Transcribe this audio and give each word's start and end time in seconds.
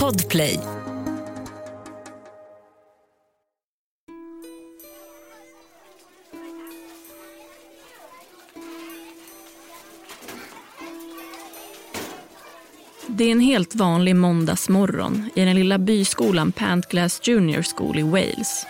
Podplay. 0.00 0.60
Det 13.06 13.24
är 13.24 13.32
en 13.32 13.40
helt 13.40 13.74
vanlig 13.74 14.16
måndagsmorgon 14.16 15.30
i 15.34 15.44
den 15.44 15.56
lilla 15.56 15.78
byskolan 15.78 16.52
Pantglass 16.52 17.20
Junior 17.28 17.62
School 17.62 17.98
i 17.98 18.02
Wales. 18.02 18.66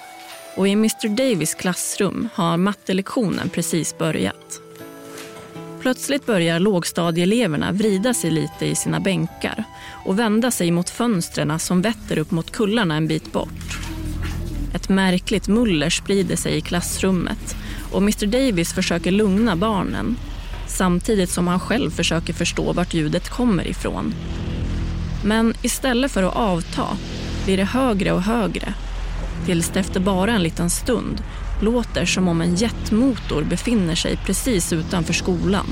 Och 0.56 0.68
i 0.68 0.72
Mr 0.72 1.08
Davis 1.08 1.54
klassrum 1.54 2.28
har 2.34 2.56
mattelektionen 2.56 3.48
precis 3.48 3.98
börjat. 3.98 4.65
Plötsligt 5.86 6.26
börjar 6.26 6.60
lågstadieeleverna 6.60 7.72
vrida 7.72 8.14
sig 8.14 8.30
lite 8.30 8.66
i 8.66 8.74
sina 8.74 9.00
bänkar 9.00 9.64
och 10.04 10.18
vända 10.18 10.50
sig 10.50 10.70
mot 10.70 10.90
fönstren 10.90 11.58
som 11.58 11.82
vetter 11.82 12.18
upp 12.18 12.30
mot 12.30 12.50
kullarna 12.50 12.96
en 12.96 13.06
bit 13.06 13.32
bort. 13.32 13.78
Ett 14.74 14.88
märkligt 14.88 15.48
muller 15.48 15.90
sprider 15.90 16.36
sig 16.36 16.56
i 16.56 16.60
klassrummet 16.60 17.56
och 17.92 18.02
Mr 18.02 18.26
Davis 18.26 18.72
försöker 18.72 19.10
lugna 19.10 19.56
barnen 19.56 20.16
samtidigt 20.68 21.30
som 21.30 21.48
han 21.48 21.60
själv 21.60 21.90
försöker 21.90 22.32
förstå 22.32 22.72
vart 22.72 22.94
ljudet 22.94 23.28
kommer 23.28 23.66
ifrån. 23.66 24.14
Men 25.24 25.54
istället 25.62 26.12
för 26.12 26.22
att 26.22 26.36
avta 26.36 26.86
blir 27.44 27.56
det 27.56 27.64
högre 27.64 28.12
och 28.12 28.22
högre 28.22 28.74
tills 29.46 29.68
det 29.68 29.80
efter 29.80 30.00
bara 30.00 30.32
en 30.32 30.42
liten 30.42 30.70
stund 30.70 31.22
låter 31.62 32.04
som 32.04 32.28
om 32.28 32.40
en 32.40 32.54
jetmotor 32.54 33.42
befinner 33.42 33.94
sig 33.94 34.16
precis 34.16 34.72
utanför 34.72 35.12
skolan. 35.12 35.66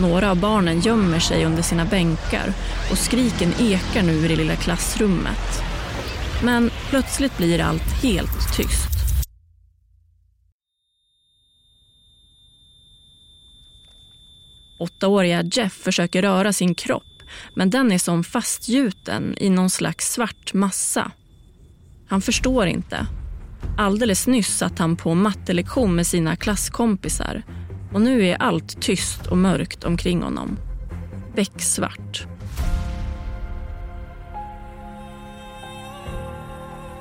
Några 0.00 0.30
av 0.30 0.40
barnen 0.40 0.80
gömmer 0.80 1.18
sig 1.18 1.44
under 1.44 1.62
sina 1.62 1.84
bänkar 1.84 2.52
och 2.90 2.98
skriken 2.98 3.52
ekar 3.58 4.02
nu 4.02 4.12
i 4.12 4.28
det 4.28 4.36
lilla 4.36 4.56
klassrummet. 4.56 5.62
Men 6.44 6.70
plötsligt 6.90 7.36
blir 7.36 7.60
allt 7.60 8.02
helt 8.02 8.56
tyst. 8.56 8.90
Åttaåriga 14.78 15.42
Jeff 15.42 15.72
försöker 15.72 16.22
röra 16.22 16.52
sin 16.52 16.74
kropp 16.74 17.02
men 17.54 17.70
den 17.70 17.92
är 17.92 17.98
som 17.98 18.24
fastgjuten 18.24 19.34
i 19.40 19.50
någon 19.50 19.70
slags 19.70 20.12
svart 20.12 20.54
massa. 20.54 21.12
Han 22.08 22.20
förstår 22.20 22.66
inte. 22.66 23.06
Alldeles 23.76 24.26
nyss 24.26 24.58
satt 24.58 24.78
han 24.78 24.96
på 24.96 25.14
mattelektion 25.14 25.94
med 25.94 26.06
sina 26.06 26.36
klasskompisar 26.36 27.42
och 27.92 28.00
nu 28.00 28.26
är 28.26 28.36
allt 28.36 28.82
tyst 28.82 29.26
och 29.26 29.38
mörkt 29.38 29.84
omkring 29.84 30.22
honom. 30.22 30.58
Becksvart. 31.34 32.26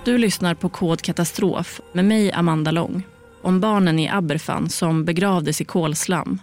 Du 0.05 0.17
lyssnar 0.17 0.53
på 0.53 0.69
Kod 0.69 1.01
katastrof 1.01 1.81
med 1.93 2.05
mig, 2.05 2.31
Amanda 2.31 2.71
Lång 2.71 3.03
om 3.41 3.59
barnen 3.59 3.99
i 3.99 4.09
Aberfan 4.09 4.69
som 4.69 5.05
begravdes 5.05 5.61
i 5.61 5.65
kolslam 5.65 6.39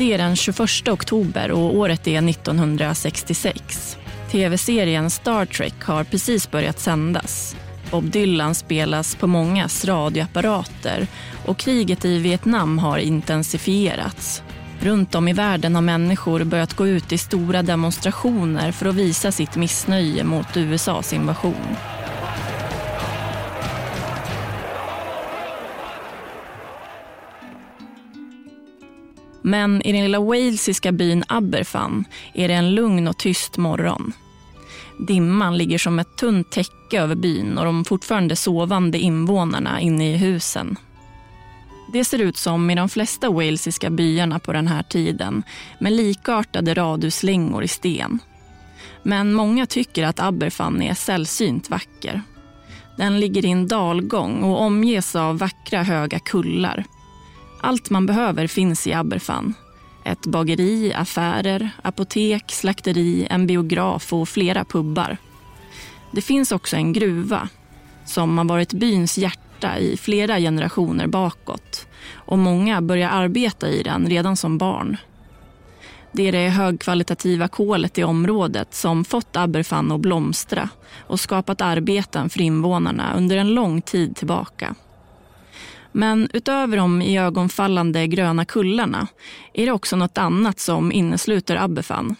Det 0.00 0.12
är 0.12 0.18
den 0.18 0.36
21 0.36 0.88
oktober 0.88 1.50
och 1.50 1.74
året 1.74 2.06
är 2.06 2.28
1966. 2.28 3.98
Tv-serien 4.30 5.10
Star 5.10 5.44
Trek 5.44 5.82
har 5.82 6.04
precis 6.04 6.50
börjat 6.50 6.80
sändas. 6.80 7.56
Bob 7.90 8.04
Dylan 8.04 8.54
spelas 8.54 9.14
på 9.14 9.26
mångas 9.26 9.84
radioapparater 9.84 11.06
och 11.46 11.58
kriget 11.58 12.04
i 12.04 12.18
Vietnam 12.18 12.78
har 12.78 12.98
intensifierats. 12.98 14.42
Runt 14.80 15.14
om 15.14 15.28
i 15.28 15.32
världen 15.32 15.74
har 15.74 15.82
människor 15.82 16.44
börjat 16.44 16.74
gå 16.74 16.86
ut 16.86 17.12
i 17.12 17.18
stora 17.18 17.62
demonstrationer 17.62 18.72
för 18.72 18.86
att 18.86 18.94
visa 18.94 19.32
sitt 19.32 19.56
missnöje 19.56 20.24
mot 20.24 20.56
USAs 20.56 21.12
invasion. 21.12 21.76
Men 29.42 29.82
i 29.82 29.92
den 29.92 30.02
lilla 30.02 30.20
walesiska 30.20 30.92
byn 30.92 31.24
Aberfan 31.28 32.04
är 32.34 32.48
det 32.48 32.54
en 32.54 32.74
lugn 32.74 33.08
och 33.08 33.18
tyst 33.18 33.56
morgon. 33.56 34.12
Dimman 34.98 35.58
ligger 35.58 35.78
som 35.78 35.98
ett 35.98 36.16
tunt 36.16 36.50
täcke 36.50 37.00
över 37.00 37.14
byn 37.14 37.58
och 37.58 37.64
de 37.64 37.84
fortfarande 37.84 38.36
sovande 38.36 38.98
invånarna 38.98 39.80
inne 39.80 40.14
i 40.14 40.16
husen. 40.16 40.76
Det 41.92 42.04
ser 42.04 42.18
ut 42.18 42.36
som 42.36 42.70
i 42.70 42.74
de 42.74 42.88
flesta 42.88 43.30
walesiska 43.30 43.90
byarna 43.90 44.38
på 44.38 44.52
den 44.52 44.68
här 44.68 44.82
tiden 44.82 45.42
med 45.78 45.92
likartade 45.92 46.74
radhuslängor 46.74 47.64
i 47.64 47.68
sten. 47.68 48.18
Men 49.02 49.32
många 49.32 49.66
tycker 49.66 50.04
att 50.04 50.20
Aberfan 50.20 50.82
är 50.82 50.94
sällsynt 50.94 51.70
vacker. 51.70 52.22
Den 52.96 53.20
ligger 53.20 53.44
i 53.44 53.50
en 53.50 53.68
dalgång 53.68 54.42
och 54.42 54.60
omges 54.60 55.16
av 55.16 55.38
vackra 55.38 55.82
höga 55.82 56.18
kullar 56.18 56.84
allt 57.60 57.90
man 57.90 58.06
behöver 58.06 58.46
finns 58.46 58.86
i 58.86 58.92
Aberfan. 58.92 59.54
Ett 60.04 60.26
bageri, 60.26 60.94
affärer, 60.94 61.70
apotek, 61.82 62.44
slakteri, 62.50 63.26
en 63.30 63.46
biograf 63.46 64.12
och 64.12 64.28
flera 64.28 64.64
pubbar. 64.64 65.16
Det 66.12 66.22
finns 66.22 66.52
också 66.52 66.76
en 66.76 66.92
gruva 66.92 67.48
som 68.06 68.38
har 68.38 68.44
varit 68.44 68.72
byns 68.72 69.18
hjärta 69.18 69.78
i 69.78 69.96
flera 69.96 70.38
generationer 70.38 71.06
bakåt 71.06 71.86
och 72.14 72.38
många 72.38 72.82
börjar 72.82 73.10
arbeta 73.10 73.68
i 73.68 73.82
den 73.82 74.06
redan 74.06 74.36
som 74.36 74.58
barn. 74.58 74.96
Det 76.12 76.28
är 76.28 76.32
det 76.32 76.48
högkvalitativa 76.48 77.48
kolet 77.48 77.98
i 77.98 78.04
området 78.04 78.74
som 78.74 79.04
fått 79.04 79.36
Aberfan 79.36 79.92
att 79.92 80.00
blomstra 80.00 80.68
och 81.06 81.20
skapat 81.20 81.60
arbeten 81.60 82.30
för 82.30 82.40
invånarna 82.40 83.14
under 83.16 83.36
en 83.36 83.54
lång 83.54 83.82
tid 83.82 84.16
tillbaka. 84.16 84.74
Men 85.92 86.28
utöver 86.32 86.76
de 86.76 87.02
iögonfallande 87.02 88.06
gröna 88.06 88.44
kullarna 88.44 89.06
är 89.54 89.66
det 89.66 89.72
också 89.72 89.96
något 89.96 90.18
annat 90.18 90.60
som 90.60 90.92
innesluter 90.92 91.56
Abbefan. 91.56 92.16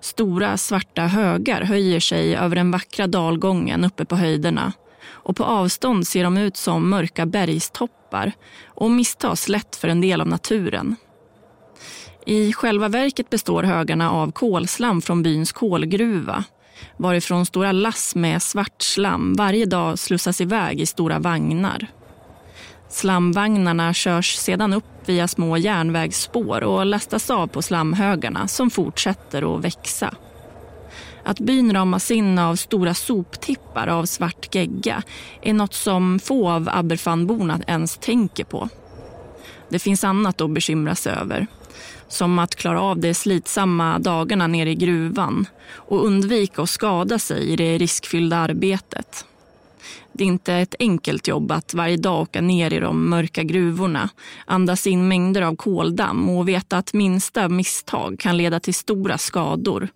Stora 0.00 0.56
svarta 0.56 1.02
högar 1.02 1.62
höjer 1.62 2.00
sig 2.00 2.36
över 2.36 2.56
den 2.56 2.70
vackra 2.70 3.06
dalgången 3.06 3.84
uppe 3.84 4.04
på 4.04 4.16
höjderna 4.16 4.72
och 5.08 5.36
på 5.36 5.44
avstånd 5.44 6.06
ser 6.06 6.24
de 6.24 6.38
ut 6.38 6.56
som 6.56 6.90
mörka 6.90 7.26
bergstoppar 7.26 8.32
och 8.66 8.90
misstas 8.90 9.48
lätt 9.48 9.76
för 9.76 9.88
en 9.88 10.00
del 10.00 10.20
av 10.20 10.26
naturen. 10.26 10.96
I 12.26 12.52
själva 12.52 12.88
verket 12.88 13.30
består 13.30 13.62
högarna 13.62 14.10
av 14.10 14.32
kolslam 14.32 15.02
från 15.02 15.22
byns 15.22 15.52
kolgruva 15.52 16.44
varifrån 16.96 17.46
stora 17.46 17.72
lass 17.72 18.14
med 18.14 18.42
svart 18.42 18.82
slam 18.82 19.34
varje 19.34 19.66
dag 19.66 19.98
slussas 19.98 20.40
iväg 20.40 20.80
i 20.80 20.86
stora 20.86 21.18
vagnar. 21.18 21.86
Slamvagnarna 22.90 23.94
körs 23.94 24.36
sedan 24.36 24.72
upp 24.72 24.84
via 25.06 25.28
små 25.28 25.56
järnvägsspår 25.56 26.62
och 26.62 26.86
lastas 26.86 27.30
av 27.30 27.46
på 27.46 27.62
slamhögarna 27.62 28.48
som 28.48 28.70
fortsätter 28.70 29.56
att 29.56 29.64
växa. 29.64 30.14
Att 31.24 31.40
byn 31.40 31.72
ramas 31.72 32.10
in 32.10 32.38
av 32.38 32.56
stora 32.56 32.94
soptippar 32.94 33.86
av 33.86 34.04
svart 34.04 34.54
gegga 34.54 35.02
är 35.42 35.54
något 35.54 35.74
som 35.74 36.18
få 36.18 36.50
av 36.50 36.68
Aberfanborna 36.72 37.60
ens 37.66 37.96
tänker 37.96 38.44
på. 38.44 38.68
Det 39.68 39.78
finns 39.78 40.04
annat 40.04 40.40
att 40.40 40.50
bekymra 40.50 40.94
sig 40.94 41.12
över. 41.12 41.46
Som 42.08 42.38
att 42.38 42.54
klara 42.54 42.80
av 42.80 42.98
de 42.98 43.14
slitsamma 43.14 43.98
dagarna 43.98 44.46
nere 44.46 44.70
i 44.70 44.74
gruvan 44.74 45.46
och 45.72 46.06
undvika 46.06 46.62
att 46.62 46.70
skada 46.70 47.18
sig 47.18 47.42
i 47.42 47.56
det 47.56 47.78
riskfyllda 47.78 48.36
arbetet. 48.36 49.24
Det 50.20 50.24
är 50.24 50.26
inte 50.26 50.54
ett 50.54 50.74
enkelt 50.78 51.28
jobb 51.28 51.52
att 51.52 51.74
varje 51.74 51.96
dag 51.96 52.22
åka 52.22 52.40
ner 52.40 52.72
i 52.72 52.80
de 52.80 53.10
mörka 53.10 53.42
gruvorna, 53.42 54.08
andas 54.46 54.86
in 54.86 55.08
mängder 55.08 55.42
av 55.42 55.56
koldamm 55.56 56.28
och 56.28 56.48
veta 56.48 56.78
att 56.78 56.92
minsta 56.92 57.48
misstag 57.48 58.18
kan 58.18 58.36
leda 58.36 58.60
till 58.60 58.74
stora 58.74 59.18
skador 59.18 59.88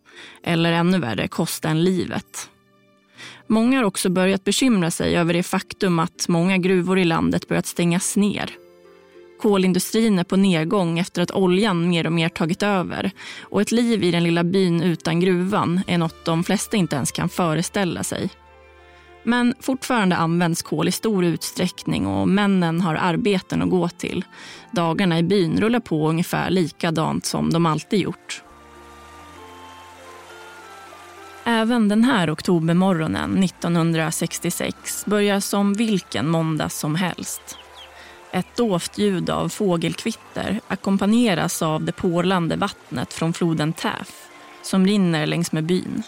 eller 0.42 0.72
ännu 0.72 0.98
värre 0.98 1.28
kosta 1.28 1.68
en 1.68 1.84
livet. 1.84 2.50
Många 3.46 3.78
har 3.78 3.84
också 3.84 4.08
börjat 4.10 4.44
bekymra 4.44 4.90
sig 4.90 5.16
över 5.16 5.34
det 5.34 5.42
faktum 5.42 5.98
att 5.98 6.28
många 6.28 6.58
gruvor 6.58 6.98
i 6.98 7.04
landet 7.04 7.48
börjat 7.48 7.66
stängas 7.66 8.16
ner. 8.16 8.50
Kolindustrin 9.40 10.18
är 10.18 10.24
på 10.24 10.36
nedgång 10.36 10.98
efter 10.98 11.22
att 11.22 11.30
oljan 11.30 11.88
mer 11.88 12.06
och 12.06 12.12
mer 12.12 12.28
tagit 12.28 12.62
över 12.62 13.10
och 13.40 13.60
ett 13.60 13.72
liv 13.72 14.04
i 14.04 14.10
den 14.10 14.22
lilla 14.22 14.44
byn 14.44 14.82
utan 14.82 15.20
gruvan 15.20 15.80
är 15.86 15.98
något 15.98 16.24
de 16.24 16.44
flesta 16.44 16.76
inte 16.76 16.96
ens 16.96 17.12
kan 17.12 17.28
föreställa 17.28 18.04
sig. 18.04 18.30
Men 19.24 19.54
fortfarande 19.60 20.16
används 20.16 20.62
kol 20.62 20.88
i 20.88 20.92
stor 20.92 21.24
utsträckning 21.24 22.06
och 22.06 22.28
männen 22.28 22.80
har 22.80 22.94
arbeten 22.94 23.62
att 23.62 23.70
gå 23.70 23.88
till. 23.88 24.24
Dagarna 24.70 25.18
i 25.18 25.22
byn 25.22 25.60
rullar 25.60 25.80
på 25.80 26.08
ungefär 26.08 26.50
likadant 26.50 27.26
som 27.26 27.52
de 27.52 27.66
alltid 27.66 28.00
gjort. 28.00 28.42
Även 31.44 31.88
den 31.88 32.04
här 32.04 32.32
oktobermorgonen 32.32 33.44
1966 33.44 35.06
börjar 35.06 35.40
som 35.40 35.74
vilken 35.74 36.28
måndag 36.28 36.68
som 36.68 36.94
helst. 36.94 37.58
Ett 38.32 38.56
dovt 38.56 38.98
ljud 38.98 39.30
av 39.30 39.48
fågelkvitter 39.48 40.60
ackompanjeras 40.68 41.62
av 41.62 41.84
det 41.84 41.92
porlande 41.92 42.56
vattnet 42.56 43.12
från 43.12 43.32
floden 43.32 43.72
Täf 43.72 44.28
som 44.62 44.86
rinner 44.86 45.26
längs 45.26 45.52
med 45.52 45.64
byn. 45.64 46.02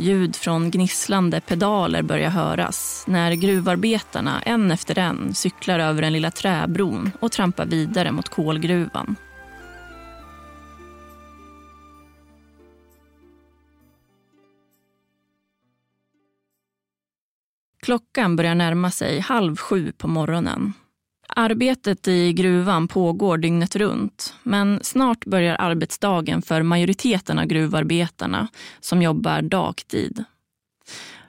Ljud 0.00 0.36
från 0.36 0.70
gnisslande 0.70 1.40
pedaler 1.40 2.02
börjar 2.02 2.30
höras 2.30 3.04
när 3.06 3.32
gruvarbetarna 3.32 4.42
en 4.42 4.70
efter 4.70 4.98
en 4.98 5.34
cyklar 5.34 5.78
över 5.78 6.02
den 6.02 6.12
lilla 6.12 6.30
träbron 6.30 7.10
och 7.20 7.32
trampar 7.32 7.66
vidare 7.66 8.12
mot 8.12 8.28
kolgruvan. 8.28 9.16
Klockan 17.82 18.36
börjar 18.36 18.54
närma 18.54 18.90
sig 18.90 19.20
halv 19.20 19.56
sju 19.56 19.92
på 19.92 20.08
morgonen. 20.08 20.72
Arbetet 21.40 22.08
i 22.08 22.32
gruvan 22.32 22.88
pågår 22.88 23.38
dygnet 23.38 23.76
runt 23.76 24.34
men 24.42 24.80
snart 24.82 25.24
börjar 25.24 25.56
arbetsdagen 25.58 26.42
för 26.42 26.62
majoriteten 26.62 27.38
av 27.38 27.44
gruvarbetarna 27.44 28.48
som 28.80 29.02
jobbar 29.02 29.42
dagtid. 29.42 30.24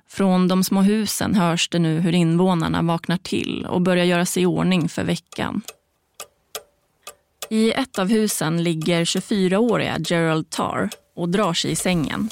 Från 0.07 0.47
de 0.47 0.63
små 0.63 0.81
husen 0.81 1.35
hörs 1.35 1.69
det 1.69 1.79
nu 1.79 1.99
hur 1.99 2.15
invånarna 2.15 2.81
vaknar 2.81 3.17
till 3.17 3.65
och 3.65 3.81
börjar 3.81 4.05
göra 4.05 4.25
sig 4.25 4.43
i 4.43 4.45
ordning 4.45 4.89
för 4.89 5.03
veckan. 5.03 5.61
I 7.49 7.71
ett 7.71 7.99
av 7.99 8.07
husen 8.07 8.63
ligger 8.63 9.05
24-åriga 9.05 9.97
Gerald 9.99 10.49
Tarr 10.49 10.89
och 11.15 11.29
drar 11.29 11.53
sig 11.53 11.71
i 11.71 11.75
sängen. 11.75 12.29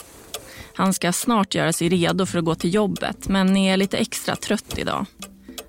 Han 0.73 0.94
ska 0.94 1.13
snart 1.13 1.56
göra 1.56 1.73
sig 1.73 1.89
redo 1.89 2.25
för 2.25 2.39
att 2.39 2.45
gå 2.45 2.56
till 2.56 2.73
jobbet 2.73 3.27
men 3.27 3.57
är 3.57 3.77
lite 3.77 3.97
extra 3.97 4.35
trött 4.35 4.77
idag. 4.77 5.06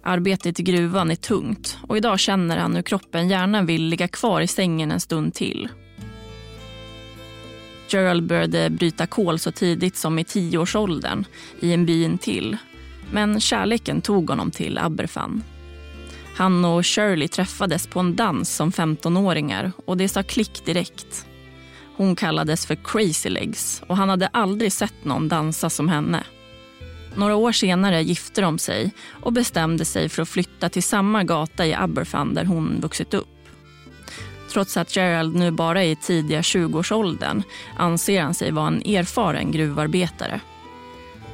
Arbetet 0.09 0.61
i 0.61 0.63
gruvan 0.63 1.11
är 1.11 1.15
tungt 1.15 1.79
och 1.83 1.97
idag 1.97 2.21
känner 2.21 2.57
han 2.57 2.77
hur 2.77 2.83
kroppen 2.83 3.29
gärna 3.29 3.63
vill 3.63 3.85
ligga 3.85 4.09
kvar 4.09 4.41
i 4.41 4.47
sängen 4.47 4.91
en 4.91 5.01
stund 5.01 5.35
till. 5.35 5.69
Gerald 7.89 8.27
började 8.27 8.71
bryta 8.71 9.07
kol 9.07 9.39
så 9.39 9.53
tidigt 9.53 9.97
som 9.97 10.19
i 10.19 10.25
tioårsåldern 10.25 11.25
i 11.61 11.73
en 11.73 11.87
by 11.87 12.19
till. 12.19 12.57
Men 13.13 13.41
kärleken 13.41 14.01
tog 14.01 14.31
honom 14.31 14.51
till 14.51 14.79
Aberfan. 14.79 15.43
Han 16.37 16.65
och 16.65 16.87
Shirley 16.87 17.29
träffades 17.29 17.87
på 17.87 18.01
en 18.01 18.17
dans 18.17 18.55
som 18.55 18.71
15-åringar 18.71 19.73
och 19.87 19.97
det 19.97 20.09
sa 20.09 20.23
klick 20.23 20.65
direkt. 20.65 21.27
Hon 21.97 22.17
kallades 22.17 22.67
för 22.67 22.75
Crazy 22.75 23.29
Legs 23.29 23.83
och 23.87 23.97
han 23.97 24.09
hade 24.09 24.27
aldrig 24.27 24.73
sett 24.73 25.05
någon 25.05 25.29
dansa 25.29 25.71
som 25.71 25.89
henne. 25.89 26.25
Några 27.19 27.37
år 27.37 27.53
senare 27.53 28.03
gifte 28.03 28.41
de 28.41 28.59
sig 28.59 28.91
och 29.23 29.33
bestämde 29.33 29.85
sig 29.85 30.09
för 30.09 30.23
att 30.23 30.29
flytta 30.29 30.69
till 30.69 30.83
samma 30.83 31.25
gata 31.25 31.67
i 31.67 31.75
Aberfan 31.75 32.35
där 32.35 32.45
hon 32.45 32.81
vuxit 32.81 33.15
upp. 33.15 33.29
Trots 34.53 34.77
att 34.77 34.97
Gerald 34.97 35.35
nu 35.35 35.51
bara 35.51 35.83
är 35.85 35.89
i 35.89 35.97
tidiga 35.97 36.41
20-årsåldern 36.41 37.43
anser 37.77 38.23
han 38.23 38.35
sig 38.35 38.51
vara 38.51 38.67
en 38.67 38.83
erfaren 38.83 39.53
gruvarbetare. 39.53 40.41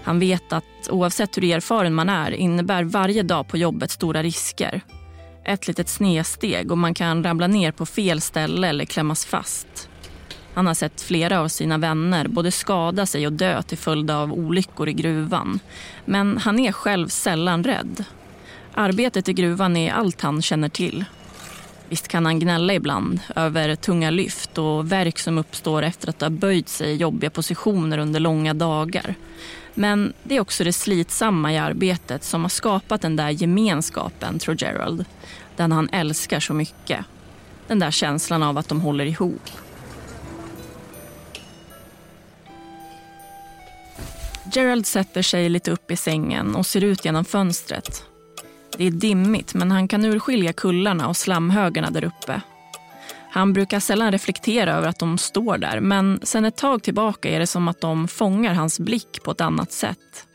Han 0.02 0.18
vet 0.18 0.52
att 0.52 0.88
oavsett 0.90 1.36
hur 1.36 1.44
erfaren 1.44 1.94
man 1.94 2.08
är 2.08 2.30
innebär 2.30 2.84
varje 2.84 3.22
dag 3.22 3.48
på 3.48 3.56
jobbet 3.56 3.90
stora 3.90 4.22
risker. 4.22 4.80
Ett 5.44 5.68
litet 5.68 5.88
snedsteg 5.88 6.70
och 6.70 6.78
man 6.78 6.94
kan 6.94 7.24
ramla 7.24 7.46
ner 7.46 7.72
på 7.72 7.86
fel 7.86 8.20
ställe 8.20 8.68
eller 8.68 8.84
klämmas 8.84 9.24
fast. 9.24 9.88
Han 10.54 10.66
har 10.66 10.74
sett 10.74 11.02
flera 11.02 11.40
av 11.40 11.48
sina 11.48 11.78
vänner 11.78 12.28
både 12.28 12.50
skada 12.50 13.06
sig 13.06 13.26
och 13.26 13.32
dö 13.32 13.62
till 13.62 13.78
följd 13.78 14.10
av 14.10 14.32
olyckor 14.32 14.88
i 14.88 14.92
gruvan. 14.92 15.60
Men 16.04 16.38
han 16.38 16.58
är 16.58 16.72
själv 16.72 17.08
sällan 17.08 17.64
rädd. 17.64 18.04
Arbetet 18.74 19.28
i 19.28 19.32
gruvan 19.32 19.76
är 19.76 19.92
allt 19.92 20.20
han 20.20 20.42
känner 20.42 20.68
till. 20.68 21.04
Visst 21.88 22.08
kan 22.08 22.26
han 22.26 22.38
gnälla 22.38 22.74
ibland 22.74 23.20
över 23.36 23.76
tunga 23.76 24.10
lyft 24.10 24.58
och 24.58 24.92
verk 24.92 25.18
som 25.18 25.38
uppstår 25.38 25.82
efter 25.82 26.08
att 26.08 26.20
ha 26.20 26.30
böjt 26.30 26.68
sig 26.68 26.90
i 26.90 26.96
jobbiga 26.96 27.30
positioner 27.30 27.98
under 27.98 28.20
långa 28.20 28.54
dagar. 28.54 29.14
Men 29.74 30.12
det 30.22 30.36
är 30.36 30.40
också 30.40 30.64
det 30.64 30.72
slitsamma 30.72 31.52
i 31.52 31.58
arbetet 31.58 32.24
som 32.24 32.42
har 32.42 32.48
skapat 32.48 33.00
den 33.00 33.16
där 33.16 33.30
gemenskapen, 33.30 34.38
tror 34.38 34.62
Gerald. 34.62 35.04
Den 35.56 35.72
han 35.72 35.88
älskar 35.92 36.40
så 36.40 36.54
mycket. 36.54 37.04
Den 37.66 37.78
där 37.78 37.90
känslan 37.90 38.42
av 38.42 38.58
att 38.58 38.68
de 38.68 38.80
håller 38.80 39.06
ihop. 39.06 39.50
Gerald 44.56 44.86
sätter 44.86 45.22
sig 45.22 45.48
lite 45.48 45.70
upp 45.70 45.90
i 45.90 45.96
sängen 45.96 46.54
och 46.54 46.66
ser 46.66 46.84
ut 46.84 47.04
genom 47.04 47.24
fönstret. 47.24 48.04
Det 48.76 48.84
är 48.84 48.90
dimmigt 48.90 49.54
men 49.54 49.70
han 49.70 49.88
kan 49.88 50.04
urskilja 50.04 50.52
kullarna 50.52 51.08
och 51.08 51.16
slamhögarna 51.16 51.90
där 51.90 52.04
uppe. 52.04 52.40
Han 53.30 53.52
brukar 53.52 53.80
sällan 53.80 54.12
reflektera 54.12 54.72
över 54.72 54.88
att 54.88 54.98
de 54.98 55.18
står 55.18 55.58
där 55.58 55.80
men 55.80 56.20
sen 56.22 56.44
ett 56.44 56.56
tag 56.56 56.82
tillbaka 56.82 57.28
är 57.28 57.38
det 57.38 57.46
som 57.46 57.68
att 57.68 57.80
de 57.80 58.08
fångar 58.08 58.54
hans 58.54 58.80
blick 58.80 59.22
på 59.22 59.30
ett 59.30 59.40
annat 59.40 59.72
sätt. 59.72 60.26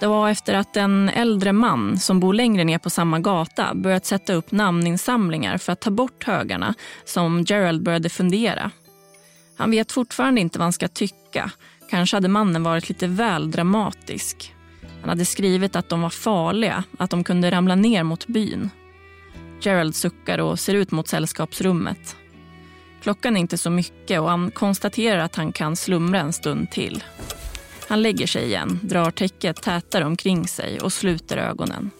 Det 0.00 0.06
var 0.06 0.30
efter 0.30 0.54
att 0.54 0.76
en 0.76 1.08
äldre 1.08 1.52
man 1.52 1.98
som 1.98 2.20
bor 2.20 2.34
längre 2.34 2.64
ner 2.64 2.78
på 2.78 2.90
samma 2.90 3.18
gata 3.18 3.74
börjat 3.74 4.06
sätta 4.06 4.32
upp 4.32 4.52
namninsamlingar 4.52 5.58
för 5.58 5.72
att 5.72 5.80
ta 5.80 5.90
bort 5.90 6.24
högarna 6.24 6.74
som 7.04 7.44
Gerald 7.48 7.82
började 7.82 8.08
fundera. 8.08 8.70
Han 9.56 9.70
vet 9.70 9.92
fortfarande 9.92 10.40
inte 10.40 10.58
vad 10.58 10.64
han 10.64 10.72
ska 10.72 10.88
tycka 10.88 11.50
Kanske 11.90 12.16
hade 12.16 12.28
mannen 12.28 12.62
varit 12.62 12.88
lite 12.88 13.06
väl 13.06 13.50
dramatisk. 13.50 14.54
Han 15.00 15.08
hade 15.08 15.24
skrivit 15.24 15.76
att 15.76 15.88
de 15.88 16.02
var 16.02 16.10
farliga, 16.10 16.84
att 16.98 17.10
de 17.10 17.24
kunde 17.24 17.50
ramla 17.50 17.74
ner 17.74 18.02
mot 18.02 18.26
byn. 18.26 18.70
Gerald 19.60 19.94
suckar 19.94 20.38
och 20.38 20.60
ser 20.60 20.74
ut 20.74 20.90
mot 20.90 21.08
sällskapsrummet. 21.08 22.16
Klockan 23.02 23.36
är 23.36 23.40
inte 23.40 23.58
så 23.58 23.70
mycket 23.70 24.20
och 24.20 24.30
han 24.30 24.50
konstaterar 24.50 25.18
att 25.18 25.36
han 25.36 25.52
kan 25.52 25.76
slumra 25.76 26.20
en 26.20 26.32
stund 26.32 26.70
till. 26.70 27.04
Han 27.88 28.02
lägger 28.02 28.26
sig 28.26 28.44
igen, 28.44 28.78
drar 28.82 29.10
täcket 29.10 29.62
tätare 29.62 30.04
omkring 30.04 30.48
sig 30.48 30.80
och 30.80 30.92
sluter 30.92 31.36
ögonen. 31.36 31.90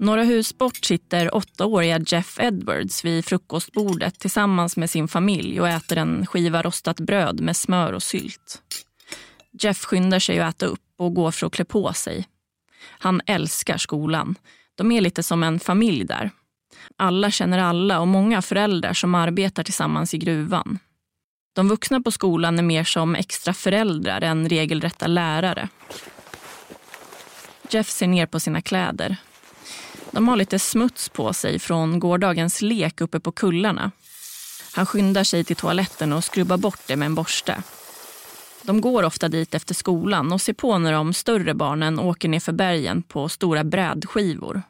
Några 0.00 0.22
hus 0.22 0.58
bort 0.58 0.84
sitter 0.84 1.34
åttaåriga 1.34 2.00
Jeff 2.06 2.40
Edwards 2.40 3.04
vid 3.04 3.24
frukostbordet 3.24 4.18
tillsammans 4.18 4.76
med 4.76 4.90
sin 4.90 5.08
familj 5.08 5.60
och 5.60 5.68
äter 5.68 5.98
en 5.98 6.26
skiva 6.26 6.62
rostat 6.62 7.00
bröd 7.00 7.40
med 7.40 7.56
smör 7.56 7.92
och 7.92 8.02
sylt. 8.02 8.62
Jeff 9.52 9.84
skyndar 9.84 10.18
sig 10.18 10.40
att 10.40 10.54
äta 10.54 10.66
upp 10.66 10.80
och 10.98 11.14
går 11.14 11.30
för 11.30 11.46
att 11.46 11.52
klä 11.52 11.64
på 11.64 11.92
sig. 11.92 12.28
Han 12.98 13.20
älskar 13.26 13.78
skolan. 13.78 14.34
De 14.74 14.92
är 14.92 15.00
lite 15.00 15.22
som 15.22 15.42
en 15.42 15.60
familj 15.60 16.04
där. 16.04 16.30
Alla 16.96 17.30
känner 17.30 17.58
alla 17.58 18.00
och 18.00 18.08
många 18.08 18.42
föräldrar 18.42 18.92
som 18.92 19.14
arbetar 19.14 19.62
tillsammans 19.62 20.14
i 20.14 20.18
gruvan. 20.18 20.78
De 21.52 21.68
vuxna 21.68 22.00
på 22.00 22.10
skolan 22.10 22.58
är 22.58 22.62
mer 22.62 22.84
som 22.84 23.14
extra 23.14 23.54
föräldrar 23.54 24.20
än 24.20 24.48
regelrätta 24.48 25.06
lärare. 25.06 25.68
Jeff 27.70 27.88
ser 27.88 28.06
ner 28.06 28.26
på 28.26 28.40
sina 28.40 28.62
kläder 28.62 29.16
de 30.12 30.28
har 30.28 30.36
lite 30.36 30.58
smuts 30.58 31.08
på 31.08 31.32
sig 31.32 31.58
från 31.58 31.98
gårdagens 31.98 32.62
lek 32.62 33.00
uppe 33.00 33.20
på 33.20 33.32
kullarna. 33.32 33.90
Han 34.74 34.86
skyndar 34.86 35.24
sig 35.24 35.44
till 35.44 35.56
toaletten 35.56 36.12
och 36.12 36.24
skrubbar 36.24 36.56
bort 36.56 36.80
det 36.86 36.96
med 36.96 37.06
en 37.06 37.14
borste. 37.14 37.62
De 38.62 38.80
går 38.80 39.02
ofta 39.02 39.28
dit 39.28 39.54
efter 39.54 39.74
skolan 39.74 40.32
och 40.32 40.40
ser 40.40 40.52
på 40.52 40.78
när 40.78 40.92
de 40.92 41.12
större 41.12 41.54
barnen 41.54 41.98
åker 41.98 42.28
ner 42.28 42.40
för 42.40 42.52
bergen 42.52 43.02
på 43.02 43.28
stora 43.28 43.64
brädskivor. 43.64 44.62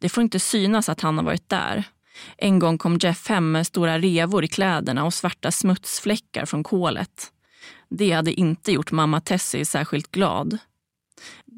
Det 0.00 0.08
får 0.08 0.22
inte 0.22 0.40
synas 0.40 0.88
att 0.88 1.00
han 1.00 1.18
har 1.18 1.24
varit 1.24 1.48
där. 1.48 1.84
En 2.36 2.58
gång 2.58 2.78
kom 2.78 2.98
Jeff 3.02 3.28
hem 3.28 3.52
med 3.52 3.66
stora 3.66 3.98
revor 3.98 4.44
i 4.44 4.48
kläderna 4.48 5.04
och 5.04 5.14
svarta 5.14 5.50
smutsfläckar 5.50 6.46
från 6.46 6.64
kolet. 6.64 7.32
Det 7.88 8.12
hade 8.12 8.32
inte 8.32 8.72
gjort 8.72 8.92
mamma 8.92 9.20
Tessie 9.20 9.66
särskilt 9.66 10.10
glad. 10.10 10.58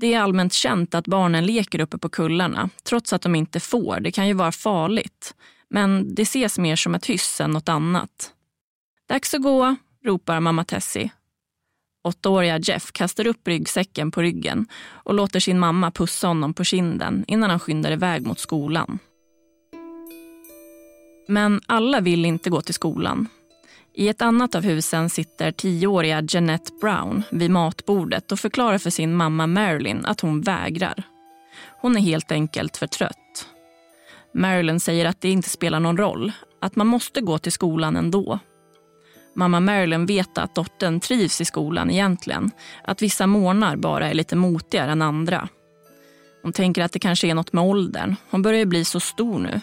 Det 0.02 0.14
är 0.14 0.21
allmänt 0.21 0.52
känt 0.52 0.94
att 0.94 1.06
barnen 1.06 1.47
leker 1.47 1.80
uppe 1.80 1.99
på 1.99 2.09
kullarna, 2.09 2.71
trots 2.82 3.12
att 3.12 3.23
de 3.23 3.35
inte 3.35 3.61
får. 3.61 4.00
Det 4.00 4.12
kan 4.12 4.28
ju 4.28 4.35
vara 4.35 4.52
farligt. 4.52 5.35
Men 5.71 6.14
det 6.14 6.23
ses 6.23 6.59
mer 6.59 6.76
som 6.76 6.94
ett 6.94 7.06
hyss 7.06 7.40
än 7.40 7.50
något 7.50 7.68
annat. 7.68 8.32
Dags 9.09 9.35
att 9.35 9.42
gå, 9.42 9.76
ropar 10.04 10.40
mamma 10.40 10.64
Tessie. 10.64 11.11
Åttaåriga 12.04 12.59
Jeff 12.59 12.92
kastar 12.92 13.26
upp 13.26 13.49
ryggsäcken 13.49 14.11
på 14.11 14.23
ryggen 14.23 14.66
och 14.85 15.14
låter 15.14 15.40
sin 15.40 15.59
mamma 15.59 15.90
pussa 15.90 16.26
honom 16.26 16.54
på 16.54 16.64
kinden 16.64 17.25
innan 17.28 17.50
han 17.50 17.61
skyndar 17.61 17.92
iväg 17.92 18.26
mot 18.26 18.38
skolan. 18.38 18.99
Men 21.28 21.61
alla 21.66 22.00
vill 22.00 22.25
inte 22.25 22.50
gå 22.50 22.61
till 22.61 22.75
skolan. 22.75 23.28
I 23.95 24.09
ett 24.09 24.23
annat 24.23 24.55
av 24.55 24.63
husen 24.63 25.11
sitter 25.11 25.53
tioåriga 25.53 26.23
Jeanette 26.29 26.73
Brown 26.81 27.23
vid 27.31 27.51
matbordet 27.51 28.33
och 28.33 28.41
förklarar 28.41 28.79
för 28.79 28.91
sin 28.91 29.15
mamma 29.15 29.47
Marilyn 29.47 30.07
att 30.07 30.21
hon 30.21 30.41
vägrar. 30.41 31.03
Hon 31.81 31.97
är 31.97 32.01
helt 32.01 32.33
enkelt 32.33 32.77
för 32.77 32.87
trött. 32.87 33.47
Marilyn 34.35 34.81
säger 34.81 35.07
att 35.07 35.21
det 35.21 35.31
inte 35.31 35.49
spelar 35.49 35.81
någon 35.81 35.97
roll, 35.97 36.33
att 36.61 36.77
man 36.77 36.87
måste 36.87 37.21
gå 37.21 37.39
till 37.39 37.53
skolan 37.53 37.97
ändå. 37.97 38.39
Mamma 39.35 39.61
Marilyn 39.61 40.07
vet 40.07 40.39
att 40.39 40.55
dottern 40.55 41.01
trivs 41.01 41.41
i 41.41 41.45
skolan 41.45 41.91
egentligen, 41.91 42.51
att 42.85 43.03
vissa 43.03 43.27
månader 43.27 43.77
bara 43.77 44.09
är 44.09 44.15
lite 44.15 44.37
motigare 44.37 44.93
än 44.93 45.03
andra. 45.03 45.49
Hon 46.43 46.53
tänker 46.53 46.83
att 46.83 46.93
det 46.93 46.99
kanske 46.99 47.29
är 47.29 47.35
något 47.35 47.53
med 47.53 47.65
åldern, 47.65 48.17
hon 48.31 48.43
börjar 48.43 48.67
bli 48.67 48.85
så 48.85 49.01
stor 49.01 49.39
nu. 49.39 49.61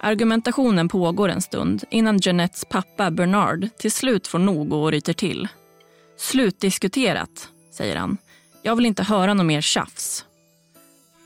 Argumentationen 0.00 0.88
pågår 0.88 1.28
en 1.28 1.42
stund 1.42 1.84
innan 1.90 2.18
Jeanettes 2.18 2.64
pappa 2.64 3.10
Bernard 3.10 3.68
till 3.78 3.92
slut 3.92 4.26
får 4.26 4.38
nog 4.38 4.72
och 4.72 4.92
ryter 4.92 5.12
till. 5.12 5.48
Slutdiskuterat, 6.16 7.48
säger 7.72 7.96
han. 7.96 8.18
Jag 8.62 8.76
vill 8.76 8.86
inte 8.86 9.02
höra 9.02 9.34
något 9.34 9.46
mer 9.46 9.60
tjafs. 9.60 10.24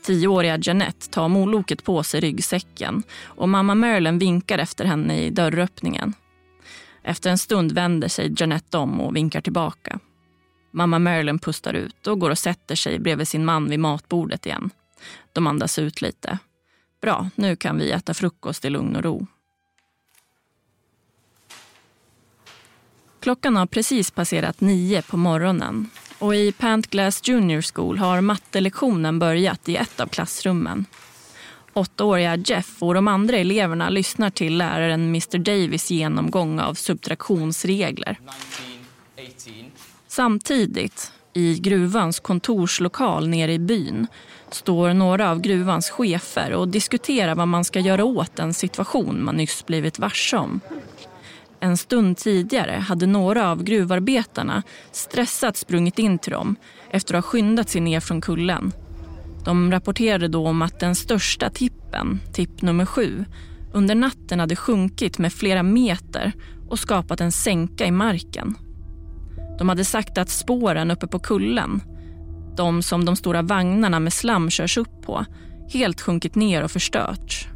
Tioåriga 0.03 0.57
Jeanette 0.57 1.09
tar 1.09 1.27
moloket 1.27 1.83
på 1.83 2.03
sig 2.03 2.19
ryggsäcken 2.19 3.03
och 3.23 3.49
mamma 3.49 3.75
Marilyn 3.75 4.19
vinkar 4.19 4.57
efter 4.57 4.85
henne 4.85 5.23
i 5.23 5.29
dörröppningen. 5.29 6.13
Efter 7.03 7.29
en 7.29 7.37
stund 7.37 7.71
vänder 7.71 8.07
sig 8.07 8.33
Jeanette 8.37 8.77
om 8.77 9.01
och 9.01 9.15
vinkar 9.15 9.41
tillbaka. 9.41 9.99
Mamma 10.71 10.99
Marilyn 10.99 11.39
pustar 11.39 11.73
ut 11.73 12.07
och 12.07 12.19
går 12.19 12.29
och 12.29 12.37
sätter 12.37 12.75
sig 12.75 12.99
bredvid 12.99 13.27
sin 13.27 13.45
man 13.45 13.69
vid 13.69 13.79
matbordet 13.79 14.45
igen. 14.45 14.69
De 15.33 15.47
andas 15.47 15.79
ut 15.79 16.01
lite. 16.01 16.37
Bra, 17.01 17.29
nu 17.35 17.55
kan 17.55 17.77
vi 17.77 17.91
äta 17.91 18.13
frukost 18.13 18.65
i 18.65 18.69
lugn 18.69 18.95
och 18.95 19.03
ro. 19.03 19.27
Klockan 23.19 23.55
har 23.55 23.65
precis 23.65 24.11
passerat 24.11 24.61
nio 24.61 25.01
på 25.01 25.17
morgonen 25.17 25.89
och 26.19 26.35
i 26.35 26.51
Pantglass 26.51 27.27
Junior 27.27 27.61
School 27.73 27.97
har 27.97 28.21
mattelektionen 28.21 29.19
börjat 29.19 29.69
i 29.69 29.75
ett 29.75 29.99
av 29.99 30.07
klassrummen. 30.07 30.85
Åttaåriga 31.73 32.35
Jeff 32.35 32.83
och 32.83 32.93
de 32.93 33.07
andra 33.07 33.37
eleverna 33.37 33.89
lyssnar 33.89 34.29
till 34.29 34.57
läraren 34.57 35.01
Mr 35.03 35.37
Davis 35.37 35.91
genomgång 35.91 36.59
av 36.59 36.73
subtraktionsregler. 36.73 38.19
19, 39.17 39.71
Samtidigt, 40.07 41.11
i 41.33 41.59
gruvans 41.59 42.19
kontorslokal 42.19 43.27
nere 43.27 43.53
i 43.53 43.59
byn 43.59 44.07
står 44.53 44.93
några 44.93 45.31
av 45.31 45.41
gruvans 45.41 45.89
chefer 45.89 46.53
och 46.53 46.67
diskuterar 46.67 47.35
vad 47.35 47.47
man 47.47 47.63
ska 47.63 47.79
göra 47.79 48.03
åt 48.03 48.35
den 48.35 48.53
situation 48.53 49.23
man 49.23 49.35
nyss 49.35 49.65
blivit 49.65 49.99
varse 49.99 50.37
om. 50.37 50.59
En 51.59 51.77
stund 51.77 52.17
tidigare 52.17 52.71
hade 52.71 53.07
några 53.07 53.51
av 53.51 53.63
gruvarbetarna 53.63 54.63
stressat 54.91 55.57
sprungit 55.57 55.99
in 55.99 56.19
till 56.19 56.31
dem 56.31 56.55
efter 56.91 57.13
att 57.13 57.25
ha 57.25 57.31
skyndat 57.31 57.69
sig 57.69 57.81
ner 57.81 57.99
från 57.99 58.21
kullen. 58.21 58.71
De 59.45 59.71
rapporterade 59.71 60.27
då 60.27 60.47
om 60.47 60.61
att 60.61 60.79
den 60.79 60.95
största 60.95 61.49
tippen, 61.49 62.19
tipp 62.33 62.61
nummer 62.61 62.85
sju, 62.85 63.25
under 63.73 63.95
natten 63.95 64.39
hade 64.39 64.55
sjunkit 64.55 65.17
med 65.17 65.33
flera 65.33 65.63
meter 65.63 66.31
och 66.69 66.79
skapat 66.79 67.21
en 67.21 67.31
sänka 67.31 67.85
i 67.85 67.91
marken. 67.91 68.55
De 69.57 69.69
hade 69.69 69.85
sagt 69.85 70.17
att 70.17 70.29
spåren 70.29 70.91
uppe 70.91 71.07
på 71.07 71.19
kullen, 71.19 71.81
de 72.57 72.83
som 72.83 73.05
de 73.05 73.15
stora 73.15 73.41
vagnarna 73.41 73.99
med 73.99 74.13
slam 74.13 74.49
körs 74.49 74.77
upp 74.77 75.01
på, 75.01 75.25
helt 75.73 76.01
sjunkit 76.01 76.35
ner 76.35 76.63
och 76.63 76.71
förstörts. 76.71 77.47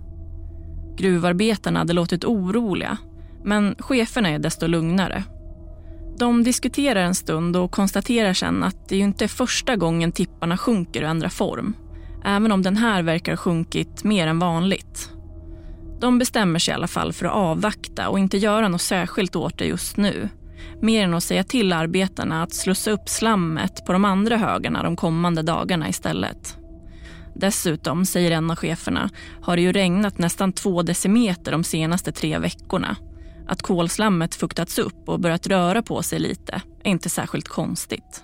Gruvarbetarna 0.97 1.79
hade 1.79 1.93
låtit 1.93 2.25
oroliga 2.25 2.97
men 3.43 3.75
cheferna 3.79 4.29
är 4.29 4.39
desto 4.39 4.67
lugnare. 4.67 5.23
De 6.17 6.43
diskuterar 6.43 7.01
en 7.01 7.15
stund 7.15 7.57
och 7.57 7.71
konstaterar 7.71 8.33
sen 8.33 8.63
att 8.63 8.89
det 8.89 8.95
ju 8.95 9.03
inte 9.03 9.25
är 9.25 9.27
första 9.27 9.75
gången 9.75 10.11
tipparna 10.11 10.57
sjunker 10.57 11.03
och 11.03 11.09
ändrar 11.09 11.29
form. 11.29 11.73
Även 12.25 12.51
om 12.51 12.61
den 12.61 12.77
här 12.77 13.03
verkar 13.03 13.31
ha 13.31 13.37
sjunkit 13.37 14.03
mer 14.03 14.27
än 14.27 14.39
vanligt. 14.39 15.09
De 15.99 16.19
bestämmer 16.19 16.59
sig 16.59 16.71
i 16.71 16.75
alla 16.75 16.87
fall 16.87 17.13
för 17.13 17.25
att 17.25 17.33
avvakta 17.33 18.09
och 18.09 18.19
inte 18.19 18.37
göra 18.37 18.67
något 18.67 18.81
särskilt 18.81 19.35
åt 19.35 19.57
det 19.57 19.65
just 19.65 19.97
nu. 19.97 20.29
Mer 20.81 21.03
än 21.03 21.13
att 21.13 21.23
säga 21.23 21.43
till 21.43 21.73
arbetarna 21.73 22.43
att 22.43 22.53
slussa 22.53 22.91
upp 22.91 23.09
slammet 23.09 23.85
på 23.85 23.93
de 23.93 24.05
andra 24.05 24.37
högarna 24.37 24.83
de 24.83 24.95
kommande 24.95 25.41
dagarna 25.41 25.89
istället. 25.89 26.57
Dessutom, 27.35 28.05
säger 28.05 28.31
en 28.31 28.51
av 28.51 28.57
cheferna, 28.57 29.09
har 29.41 29.55
det 29.55 29.61
ju 29.61 29.71
regnat 29.71 30.17
nästan 30.17 30.53
två 30.53 30.81
decimeter 30.81 31.51
de 31.51 31.63
senaste 31.63 32.11
tre 32.11 32.37
veckorna 32.39 32.95
att 33.47 33.61
kolslammet 33.61 34.35
fuktats 34.35 34.79
upp 34.79 35.09
och 35.09 35.19
börjat 35.19 35.47
röra 35.47 35.81
på 35.81 36.03
sig 36.03 36.19
lite 36.19 36.61
är 36.83 36.91
inte 36.91 37.09
särskilt 37.09 37.47
konstigt. 37.47 38.23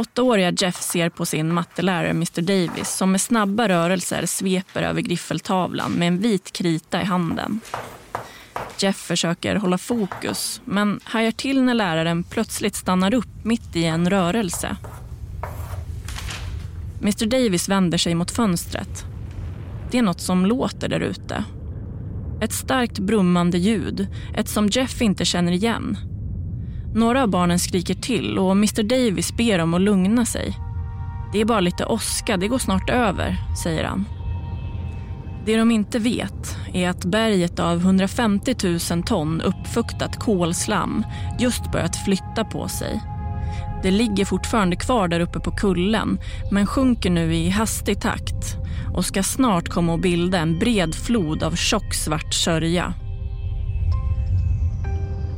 Åttaåriga 0.00 0.50
Jeff 0.50 0.82
ser 0.82 1.08
på 1.08 1.26
sin 1.26 1.54
mattelärare 1.54 2.10
Mr 2.10 2.40
Davis 2.40 2.88
som 2.88 3.12
med 3.12 3.20
snabba 3.20 3.68
rörelser 3.68 4.26
sveper 4.26 4.82
över 4.82 5.00
griffeltavlan 5.00 5.92
med 5.92 6.08
en 6.08 6.18
vit 6.18 6.52
krita 6.52 7.02
i 7.02 7.04
handen. 7.04 7.60
Jeff 8.78 8.96
försöker 8.96 9.56
hålla 9.56 9.78
fokus 9.78 10.60
men 10.64 11.00
hajar 11.04 11.30
till 11.30 11.62
när 11.62 11.74
läraren 11.74 12.24
plötsligt 12.24 12.74
stannar 12.74 13.14
upp 13.14 13.44
mitt 13.44 13.76
i 13.76 13.84
en 13.84 14.10
rörelse. 14.10 14.76
Mr 17.00 17.26
Davis 17.26 17.68
vänder 17.68 17.98
sig 17.98 18.14
mot 18.14 18.30
fönstret. 18.30 19.04
Det 19.90 19.98
är 19.98 20.02
något 20.02 20.20
som 20.20 20.46
låter 20.46 20.88
där 20.88 21.00
ute. 21.00 21.44
Ett 22.40 22.52
starkt 22.52 22.98
brummande 22.98 23.58
ljud, 23.58 24.06
ett 24.34 24.48
som 24.48 24.68
Jeff 24.68 25.02
inte 25.02 25.24
känner 25.24 25.52
igen. 25.52 26.09
Några 26.94 27.22
av 27.22 27.28
barnen 27.28 27.58
skriker 27.58 27.94
till 27.94 28.38
och 28.38 28.52
Mr 28.52 28.82
Davis 28.82 29.36
ber 29.36 29.58
dem 29.58 29.74
att 29.74 29.80
lugna 29.80 30.24
sig. 30.24 30.56
Det 31.32 31.40
är 31.40 31.44
bara 31.44 31.60
lite 31.60 31.86
åska, 31.86 32.36
det 32.36 32.48
går 32.48 32.58
snart 32.58 32.90
över, 32.90 33.36
säger 33.62 33.84
han. 33.84 34.04
Det 35.46 35.56
de 35.56 35.70
inte 35.70 35.98
vet 35.98 36.56
är 36.72 36.88
att 36.88 37.04
berget 37.04 37.58
av 37.58 37.78
150 37.78 38.54
000 38.92 39.02
ton 39.02 39.40
uppfuktat 39.40 40.16
kolslam 40.16 41.04
just 41.38 41.72
börjat 41.72 42.04
flytta 42.04 42.44
på 42.44 42.68
sig. 42.68 43.00
Det 43.82 43.90
ligger 43.90 44.24
fortfarande 44.24 44.76
kvar 44.76 45.08
där 45.08 45.20
uppe 45.20 45.40
på 45.40 45.50
kullen 45.50 46.18
men 46.52 46.66
sjunker 46.66 47.10
nu 47.10 47.34
i 47.34 47.48
hastig 47.48 48.00
takt 48.00 48.56
och 48.94 49.04
ska 49.04 49.22
snart 49.22 49.68
komma 49.68 49.94
att 49.94 50.02
bilda 50.02 50.38
en 50.38 50.58
bred 50.58 50.94
flod 50.94 51.42
av 51.42 51.56
tjock 51.56 51.94
svart 51.94 52.34
sörja. 52.34 52.94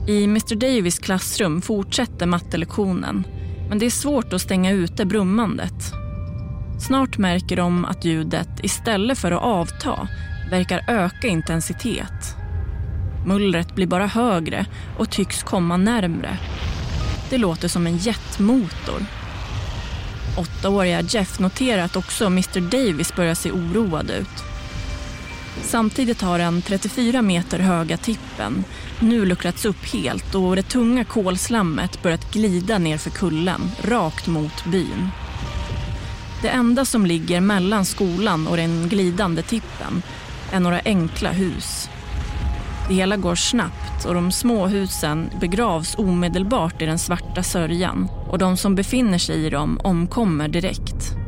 I 0.07 0.25
Mr 0.25 0.55
Davis 0.55 0.99
klassrum 0.99 1.63
fortsätter 1.63 2.27
mattelektionen 2.27 3.25
men 3.69 3.79
det 3.79 3.87
är 3.87 3.91
svårt 3.91 4.33
att 4.33 4.41
stänga 4.41 4.71
ute 4.71 5.05
brummandet. 5.05 5.93
Snart 6.81 7.19
märker 7.19 7.57
de 7.57 7.85
att 7.85 8.05
ljudet 8.05 8.49
istället 8.63 9.19
för 9.19 9.33
att 9.33 9.43
avta 9.43 10.09
verkar 10.51 10.85
öka 10.89 11.29
intensitet. 11.29 12.37
Mullret 13.27 13.75
blir 13.75 13.87
bara 13.87 14.07
högre 14.07 14.67
och 14.99 15.11
tycks 15.11 15.43
komma 15.43 15.77
närmre. 15.77 16.39
Det 17.31 17.39
låter 17.39 17.69
som 17.69 17.87
en 17.87 17.97
jetmotor. 17.97 19.03
Åttaåriga 20.39 21.01
Jeff 21.01 21.39
noterar 21.39 21.83
att 21.83 21.97
också 21.97 22.27
Mr 22.27 22.61
Davis 22.61 23.17
börjar 23.17 23.35
se 23.35 23.51
oroad 23.51 24.11
ut. 24.11 24.52
Samtidigt 25.61 26.23
har 26.23 26.39
den 26.39 26.63
34 26.63 27.23
meter 27.23 27.59
höga 27.59 27.97
tippen 27.97 28.65
nu 29.01 29.25
luckrats 29.25 29.65
upp 29.65 29.85
helt 29.93 30.35
och 30.35 30.57
det 30.57 30.63
tunga 30.63 31.05
kolslammet 31.05 32.03
börjat 32.03 32.33
glida 32.33 32.79
ner 32.79 32.99
för 32.99 33.11
kullen, 33.11 33.61
rakt 33.83 34.27
mot 34.27 34.65
byn. 34.65 35.09
Det 36.43 36.49
enda 36.49 36.85
som 36.85 37.07
ligger 37.07 37.41
mellan 37.41 37.85
skolan 37.85 38.47
och 38.47 38.57
den 38.57 38.89
glidande 38.89 39.43
tippen 39.43 40.03
är 40.53 40.61
några 40.61 40.81
enkla 40.85 41.33
hus. 41.33 41.89
Det 42.89 42.95
hela 42.95 43.17
går 43.17 43.35
snabbt 43.35 44.05
och 44.05 44.15
de 44.15 44.33
små 44.33 44.67
husen 44.67 45.31
begravs 45.41 45.95
omedelbart 45.99 46.83
i 46.83 46.87
den 46.87 46.99
svarta 46.99 47.43
sörjan 47.43 48.09
och 48.31 48.39
de 48.39 48.57
som 48.57 48.75
befinner 48.75 49.19
sig 49.19 49.47
i 49.47 49.51
dem 49.51 49.81
omkommer 49.85 50.49
direkt. 50.49 51.22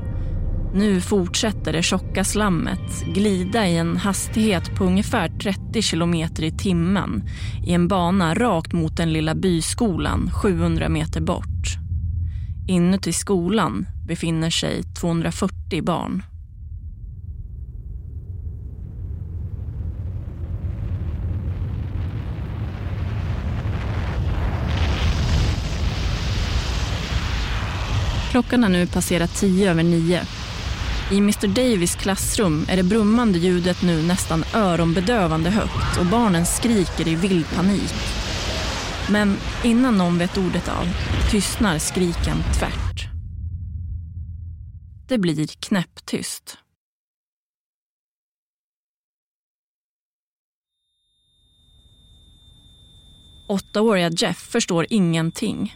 Nu 0.76 1.00
fortsätter 1.00 1.72
det 1.72 1.82
tjocka 1.82 2.24
slammet 2.24 3.04
glida 3.06 3.68
i 3.68 3.76
en 3.76 3.96
hastighet 3.96 4.76
på 4.76 4.84
ungefär 4.84 5.28
30 5.28 5.82
kilometer 5.82 6.42
i 6.42 6.50
timmen 6.50 7.22
i 7.66 7.72
en 7.72 7.88
bana 7.88 8.34
rakt 8.34 8.72
mot 8.72 8.96
den 8.96 9.12
lilla 9.12 9.34
byskolan 9.34 10.30
700 10.30 10.88
meter 10.88 11.20
bort. 11.20 11.78
Inuti 12.68 13.12
skolan 13.12 13.86
befinner 14.06 14.50
sig 14.50 14.82
240 14.82 15.82
barn. 15.82 16.22
Klockan 28.30 28.62
har 28.62 28.70
nu 28.70 28.86
passerat 28.86 29.34
tio 29.34 29.70
över 29.70 29.82
nio. 29.82 30.20
I 31.11 31.18
Mr 31.18 31.46
Davis 31.46 31.94
klassrum 31.94 32.66
är 32.68 32.76
det 32.76 32.82
brummande 32.82 33.38
ljudet 33.38 33.82
nu 33.82 34.02
nästan 34.02 34.44
öronbedövande 34.54 35.50
högt 35.50 35.99
och 36.00 36.06
barnen 36.06 36.46
skriker 36.46 37.08
i 37.08 37.14
vild 37.14 37.46
panik. 37.54 37.94
Men 39.11 39.37
innan 39.64 39.99
någon 39.99 40.18
vet 40.18 40.38
ordet 40.38 40.68
av 40.68 40.87
tystnar 41.30 41.78
skriken 41.78 42.37
tvärt. 42.58 43.08
Det 45.08 45.18
blir 45.18 45.46
knäpptyst. 45.46 46.58
Åttaåriga 53.49 54.11
Jeff 54.11 54.38
förstår 54.38 54.87
ingenting. 54.90 55.75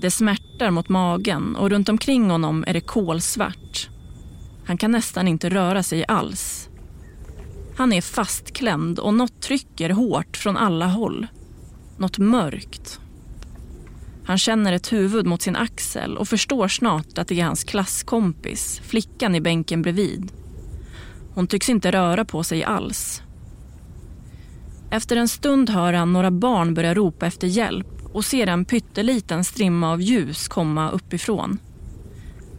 Det 0.00 0.10
smärtar 0.10 0.70
mot 0.70 0.88
magen 0.88 1.56
och 1.56 1.70
runt 1.70 1.88
omkring 1.88 2.30
honom 2.30 2.64
är 2.66 2.72
det 2.72 2.80
kolsvart. 2.80 3.93
Han 4.66 4.76
kan 4.76 4.90
nästan 4.90 5.28
inte 5.28 5.48
röra 5.48 5.82
sig 5.82 6.04
alls. 6.08 6.68
Han 7.76 7.92
är 7.92 8.00
fastklämd 8.00 8.98
och 8.98 9.14
något 9.14 9.40
trycker 9.42 9.90
hårt 9.90 10.36
från 10.36 10.56
alla 10.56 10.86
håll. 10.86 11.26
Något 11.96 12.18
mörkt. 12.18 13.00
Han 14.26 14.38
känner 14.38 14.72
ett 14.72 14.92
huvud 14.92 15.26
mot 15.26 15.42
sin 15.42 15.56
axel 15.56 16.16
och 16.16 16.28
förstår 16.28 16.68
snart 16.68 17.18
att 17.18 17.28
det 17.28 17.40
är 17.40 17.44
hans 17.44 17.64
klasskompis, 17.64 18.80
flickan 18.84 19.34
i 19.34 19.40
bänken 19.40 19.82
bredvid. 19.82 20.32
Hon 21.34 21.46
tycks 21.46 21.68
inte 21.68 21.92
röra 21.92 22.24
på 22.24 22.44
sig 22.44 22.64
alls. 22.64 23.22
Efter 24.90 25.16
en 25.16 25.28
stund 25.28 25.70
hör 25.70 25.92
han 25.92 26.12
några 26.12 26.30
barn 26.30 26.74
börja 26.74 26.94
ropa 26.94 27.26
efter 27.26 27.46
hjälp 27.46 27.86
och 28.12 28.24
ser 28.24 28.46
en 28.46 28.64
pytteliten 28.64 29.44
strimma 29.44 29.92
av 29.92 30.00
ljus 30.00 30.48
komma 30.48 30.90
uppifrån. 30.90 31.58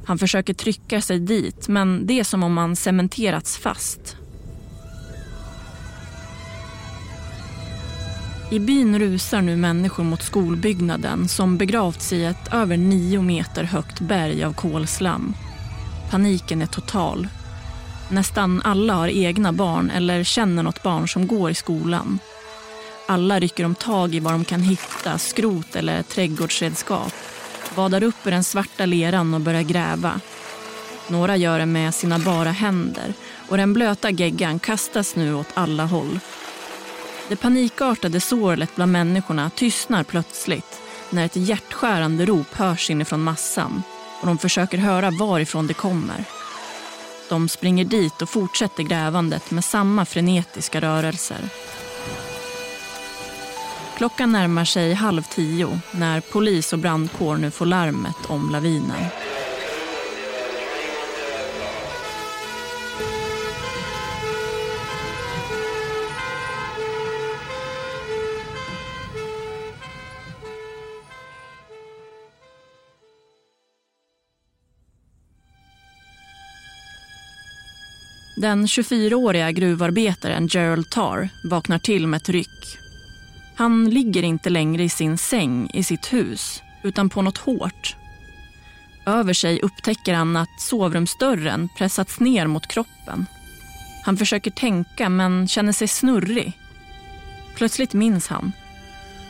Han 0.06 0.18
försöker 0.18 0.54
trycka 0.54 1.02
sig 1.02 1.20
dit 1.20 1.68
men 1.68 2.08
det 2.08 2.20
är 2.20 2.24
som 2.24 2.44
om 2.44 2.58
han 2.58 2.76
cementerats 2.76 3.58
fast. 3.58 4.18
I 8.52 8.60
byn 8.60 9.00
rusar 9.00 9.42
nu 9.42 9.56
människor 9.56 10.04
mot 10.04 10.24
skolbyggnaden 10.24 11.28
som 11.28 11.58
begravts 11.58 12.14
i 12.14 12.26
ett 12.26 12.54
över 12.54 12.78
nio 12.78 13.22
meter 13.22 13.64
högt 13.64 14.00
berg 14.00 14.44
av 14.44 14.54
kolslam. 14.54 15.34
Paniken 16.10 16.62
är 16.62 16.66
total. 16.66 17.28
Nästan 18.10 18.62
alla 18.64 18.94
har 18.94 19.08
egna 19.08 19.52
barn 19.52 19.90
eller 19.90 20.24
känner 20.24 20.64
något 20.64 20.84
barn 20.84 21.08
som 21.08 21.28
går 21.28 21.52
i 21.52 21.56
skolan. 21.56 22.20
Alla 23.08 23.40
rycker 23.40 23.66
om 23.66 23.76
tag 23.76 24.16
i 24.16 24.20
vad 24.20 24.34
de 24.34 24.46
kan 24.46 24.62
hitta, 24.62 25.18
skrot 25.18 25.76
eller 25.76 26.04
trädgårdsredskap. 26.04 27.14
Vadar 27.76 28.04
upp 28.04 28.28
ur 28.28 28.32
den 28.32 28.44
svarta 28.44 28.86
leran 28.86 29.34
och 29.34 29.42
börjar 29.42 29.62
gräva. 29.62 30.20
Några 31.08 31.38
gör 31.38 31.60
det 31.60 31.66
med 31.66 31.96
sina 31.96 32.20
bara 32.20 32.52
händer 32.52 33.14
och 33.50 33.58
den 33.58 33.74
blöta 33.74 34.10
geggan 34.10 34.60
kastas 34.60 35.16
nu 35.16 35.36
åt 35.36 35.48
alla 35.54 35.86
håll. 35.86 36.20
Det 37.30 37.36
panikartade 37.36 38.20
sorlet 38.20 38.76
bland 38.76 38.92
människorna 38.92 39.50
tystnar 39.50 40.04
plötsligt 40.04 40.82
när 41.10 41.26
ett 41.26 41.36
hjärtskärande 41.36 42.26
rop 42.26 42.54
hörs 42.54 42.90
inifrån 42.90 43.22
massan 43.24 43.84
och 44.22 44.28
de 44.28 44.38
försöker 44.38 44.78
höra 44.78 45.12
varifrån 45.12 45.68
det 45.68 45.74
kommer. 45.74 46.24
De 47.30 47.50
springer 47.50 47.86
dit 47.86 48.22
och 48.22 48.30
fortsätter 48.30 48.84
grävandet 48.84 49.52
med 49.52 49.64
samma 49.64 50.06
frenetiska 50.06 50.82
rörelser. 50.82 51.50
Klockan 53.98 54.32
närmar 54.32 54.66
sig 54.66 54.94
halv 54.94 55.22
tio 55.22 55.80
när 55.92 56.22
polis 56.22 56.74
och 56.74 56.80
brandkår 56.80 57.38
nu 57.38 57.52
får 57.52 57.66
larmet 57.66 58.16
om 58.28 58.50
lavinen. 58.50 59.06
Den 78.38 78.66
24-åriga 78.66 79.52
gruvarbetaren 79.52 80.48
Gerald 80.48 80.90
Tarr 80.90 81.30
vaknar 81.44 81.80
till 81.80 82.08
med 82.08 82.18
ett 82.18 82.30
ryck. 82.30 82.85
Han 83.58 83.90
ligger 83.90 84.24
inte 84.24 84.50
längre 84.50 84.84
i 84.84 84.90
sin 84.90 85.18
säng 85.18 85.70
i 85.74 85.84
sitt 85.84 86.14
hus, 86.14 86.64
utan 86.84 87.10
på 87.10 87.22
något 87.22 87.38
hårt. 87.38 87.96
Över 89.06 89.34
sig 89.34 89.62
upptäcker 89.62 90.14
han 90.14 90.36
att 90.36 90.62
sovrumsdörren 90.62 91.70
pressats 91.78 92.20
ner 92.20 92.48
mot 92.48 92.68
kroppen. 92.68 93.26
Han 94.06 94.18
försöker 94.18 94.52
tänka, 94.52 95.10
men 95.10 95.48
känner 95.48 95.72
sig 95.72 95.88
snurrig. 95.88 96.60
Plötsligt 97.56 97.94
minns 97.94 98.28
han. 98.28 98.52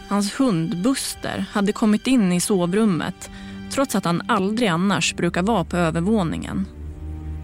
Hans 0.07 0.39
hund 0.39 0.81
Buster 0.81 1.45
hade 1.51 1.71
kommit 1.71 2.07
in 2.07 2.33
i 2.33 2.41
sovrummet 2.41 3.29
trots 3.71 3.95
att 3.95 4.05
han 4.05 4.21
aldrig 4.27 4.69
annars 4.69 5.15
brukar 5.15 5.43
vara 5.43 5.63
på 5.63 5.77
övervåningen. 5.77 6.65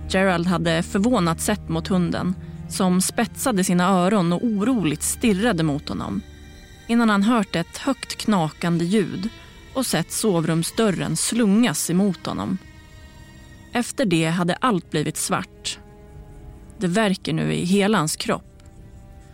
Gerald 0.10 0.48
hade 0.48 0.84
förvånat 0.84 1.42
sett 1.42 1.70
mot 1.70 1.88
hunden 1.88 2.36
som 2.70 3.02
spetsade 3.02 3.64
sina 3.64 3.88
öron 3.88 4.34
och 4.34 4.44
oroligt 4.44 5.04
stirrade 5.04 5.64
mot 5.64 5.90
honom 5.90 6.22
innan 6.92 7.10
han 7.10 7.24
hört 7.24 7.56
ett 7.56 7.78
högt 7.78 8.16
knakande 8.16 8.86
ljud 8.86 9.30
och 9.74 9.86
sett 9.86 10.12
sovrumsdörren 10.12 11.16
slungas 11.16 11.90
emot 11.90 12.26
honom. 12.26 12.58
Efter 13.74 14.06
det 14.06 14.26
hade 14.26 14.56
allt 14.56 14.92
blivit 14.92 15.18
svart. 15.18 15.80
Det 16.78 16.88
verkar 16.88 17.34
nu 17.34 17.54
i 17.54 17.66
hela 17.66 17.98
hans 17.98 18.16
kropp. 18.16 18.64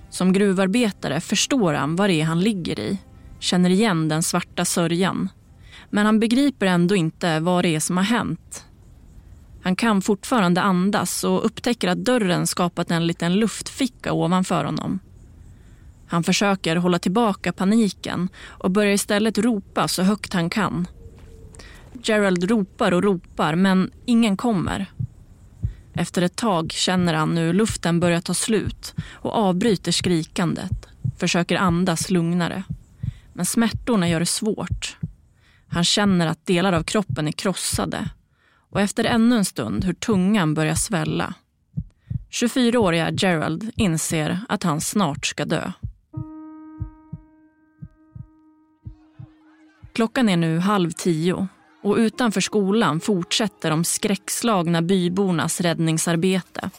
Som 0.10 0.34
gruvarbetare 0.34 1.22
förstår 1.22 1.74
han 1.74 1.96
vad 1.96 2.10
det 2.10 2.22
är 2.22 2.26
han 2.26 2.40
ligger 2.40 2.80
i, 2.80 2.98
känner 3.40 3.70
igen 3.70 4.08
den 4.08 4.24
svarta 4.24 4.66
sörjan. 4.66 5.30
Men 5.90 6.06
han 6.06 6.20
begriper 6.20 6.66
ändå 6.66 6.96
inte 6.96 7.40
vad 7.40 7.66
det 7.66 7.76
är 7.76 7.80
som 7.80 7.98
har 7.98 8.04
hänt. 8.04 8.66
Han 9.64 9.76
kan 9.76 10.02
fortfarande 10.02 10.62
andas 10.62 11.24
och 11.24 11.46
upptäcker 11.46 11.88
att 11.88 12.06
dörren 12.06 12.48
skapat 12.48 12.92
en 12.92 13.08
liten 13.08 13.34
luftficka 13.36 14.14
ovanför 14.14 14.64
honom. 14.64 15.00
Han 16.08 16.24
försöker 16.24 16.76
hålla 16.76 17.00
tillbaka 17.00 17.54
paniken 17.54 18.30
och 18.48 18.72
börjar 18.72 18.94
istället 18.94 19.38
ropa 19.38 19.88
så 19.88 20.04
högt 20.04 20.34
han 20.34 20.50
kan. 20.50 20.88
Gerald 22.04 22.44
ropar 22.44 22.92
och 22.92 23.04
ropar, 23.04 23.56
men 23.56 23.92
ingen 24.06 24.38
kommer. 24.38 24.86
Efter 25.94 26.22
ett 26.22 26.36
tag 26.36 26.72
känner 26.72 27.14
han 27.14 27.38
hur 27.38 27.54
luften 27.54 28.00
börjar 28.00 28.22
ta 28.22 28.34
slut 28.34 28.96
och 29.12 29.36
avbryter 29.36 29.92
skrikandet. 29.92 30.88
Försöker 31.18 31.56
andas 31.56 32.10
lugnare. 32.10 32.64
Men 33.34 33.46
smärtorna 33.46 34.10
gör 34.10 34.20
det 34.20 34.26
svårt. 34.26 34.98
Han 35.68 35.84
känner 35.84 36.28
att 36.28 36.46
delar 36.46 36.74
av 36.74 36.84
kroppen 36.84 37.28
är 37.28 37.32
krossade 37.32 38.10
och 38.70 38.82
efter 38.82 39.04
ännu 39.04 39.38
en 39.38 39.46
stund 39.46 39.86
hur 39.86 39.94
tungan 39.94 40.54
börjar 40.54 40.76
svälla. 40.76 41.34
24-åriga 42.32 43.12
Gerald 43.12 43.72
inser 43.76 44.40
att 44.50 44.64
han 44.64 44.82
snart 44.82 45.26
ska 45.26 45.46
dö. 45.46 45.72
Klockan 49.98 50.30
är 50.30 50.38
nu 50.38 50.60
halv 50.60 50.92
tio 50.92 51.48
och 51.82 51.96
utanför 51.96 52.42
skolan 52.42 53.00
fortsätter 53.00 53.70
de 53.70 53.84
skräckslagna 53.84 54.82
bybornas 54.82 55.62
räddningsarbete. 55.62 56.70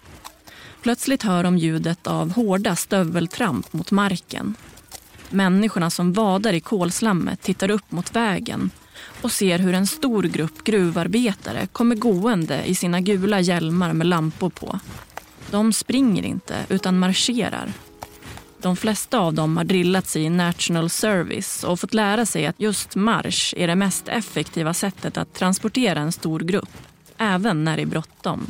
Plötsligt 0.83 1.23
hör 1.23 1.43
de 1.43 1.59
ljudet 1.59 2.07
av 2.07 2.33
hårda 2.33 2.77
stöveltramp 2.77 3.73
mot 3.73 3.91
marken. 3.91 4.55
Människorna 5.31 5.91
som 5.91 6.13
vadar 6.13 6.53
i 6.53 6.61
kolslammet 6.61 7.43
tittar 7.43 7.71
upp 7.71 7.91
mot 7.91 8.17
vägen 8.17 8.71
och 9.23 9.33
ser 9.33 9.59
hur 9.59 9.75
en 9.75 9.87
stor 9.87 10.23
grupp 10.23 10.65
gruvarbetare 10.65 11.67
kommer 11.67 11.97
gående 11.97 12.65
i 12.65 12.75
sina 12.75 13.01
gula 13.01 13.41
hjälmar 13.41 13.93
med 13.93 14.07
lampor 14.07 14.51
på. 14.51 14.81
De 15.51 15.73
springer 15.73 16.23
inte, 16.23 16.57
utan 16.69 16.99
marscherar 16.99 17.73
de 18.63 18.77
flesta 18.77 19.19
av 19.19 19.35
dem 19.35 19.57
har 19.57 19.65
drillats 19.65 20.17
i 20.17 20.29
National 20.29 20.91
Service 20.91 21.65
och 21.65 21.81
fått 21.81 21.95
lära 21.95 22.27
sig 22.27 22.47
att 22.47 22.61
just 22.61 22.97
marsch 22.97 23.55
är 23.57 23.67
det 23.67 23.77
mest 23.77 24.09
effektiva 24.09 24.75
sättet 24.75 25.17
att 25.17 25.35
transportera 25.35 26.01
en 26.01 26.13
stor 26.13 26.41
grupp. 26.41 26.71
även 27.19 27.65
när 27.65 27.77
det 27.77 27.83
är 27.83 27.87
bråttom. 27.87 28.47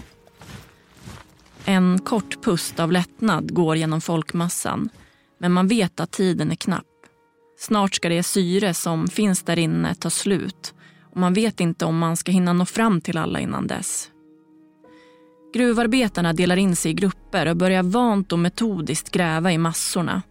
En 1.65 1.99
kort 1.99 2.43
pust 2.43 2.81
av 2.81 2.93
lättnad 2.93 3.55
går 3.55 3.77
genom 3.77 4.01
folkmassan 4.01 4.89
men 5.41 5.53
man 5.53 5.69
vet 5.69 6.01
att 6.01 6.11
tiden 6.11 6.51
är 6.51 6.55
knapp. 6.55 6.85
Snart 7.59 7.95
ska 7.95 8.09
det 8.09 8.23
syre 8.23 8.75
som 8.75 9.09
finns 9.09 9.43
där 9.43 9.59
inne 9.59 9.95
ta 9.95 10.11
slut 10.11 10.75
och 11.03 11.17
man 11.17 11.35
vet 11.35 11.61
inte 11.61 11.85
om 11.85 11.99
man 11.99 12.17
ska 12.17 12.33
hinna 12.33 12.53
nå 12.53 12.67
fram 12.67 13.01
till 13.01 13.19
alla 13.19 13.41
innan 13.41 13.67
dess. 13.67 14.11
Gruvarbetarna 15.53 16.33
delar 16.33 16.57
in 16.57 16.77
sig 16.77 16.91
i 16.91 16.95
grupper 16.95 17.47
och 17.47 17.57
börjar 17.57 17.83
vant 17.83 18.33
och 18.33 18.39
metodiskt 18.39 19.11
gräva 19.11 19.53
i 19.53 19.59
massorna. 19.59 20.23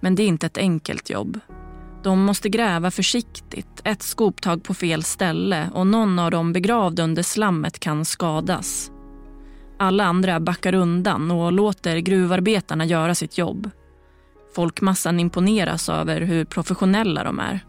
Men 0.00 0.14
det 0.14 0.22
är 0.22 0.26
inte 0.26 0.46
ett 0.46 0.58
enkelt 0.58 1.10
jobb. 1.10 1.40
De 2.02 2.24
måste 2.24 2.48
gräva 2.48 2.90
försiktigt, 2.90 3.80
ett 3.84 4.02
skoptag 4.02 4.64
på 4.64 4.74
fel 4.74 5.02
ställe 5.02 5.70
och 5.74 5.86
någon 5.86 6.18
av 6.18 6.30
dem 6.30 6.52
begravd 6.52 7.00
under 7.00 7.22
slammet 7.22 7.78
kan 7.78 8.04
skadas. 8.04 8.90
Alla 9.78 10.04
andra 10.04 10.40
backar 10.40 10.74
undan 10.74 11.30
och 11.30 11.52
låter 11.52 11.96
gruvarbetarna 11.98 12.84
göra 12.84 13.14
sitt 13.14 13.38
jobb. 13.38 13.70
Folkmassan 14.54 15.20
imponeras 15.20 15.88
över 15.88 16.20
hur 16.20 16.44
professionella 16.44 17.24
de 17.24 17.38
är. 17.38 17.60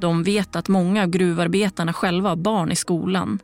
De 0.00 0.22
vet 0.22 0.56
att 0.56 0.68
många 0.68 1.02
av 1.02 1.08
gruvarbetarna 1.08 1.92
själva 1.92 2.28
har 2.28 2.36
barn 2.36 2.72
i 2.72 2.76
skolan. 2.76 3.38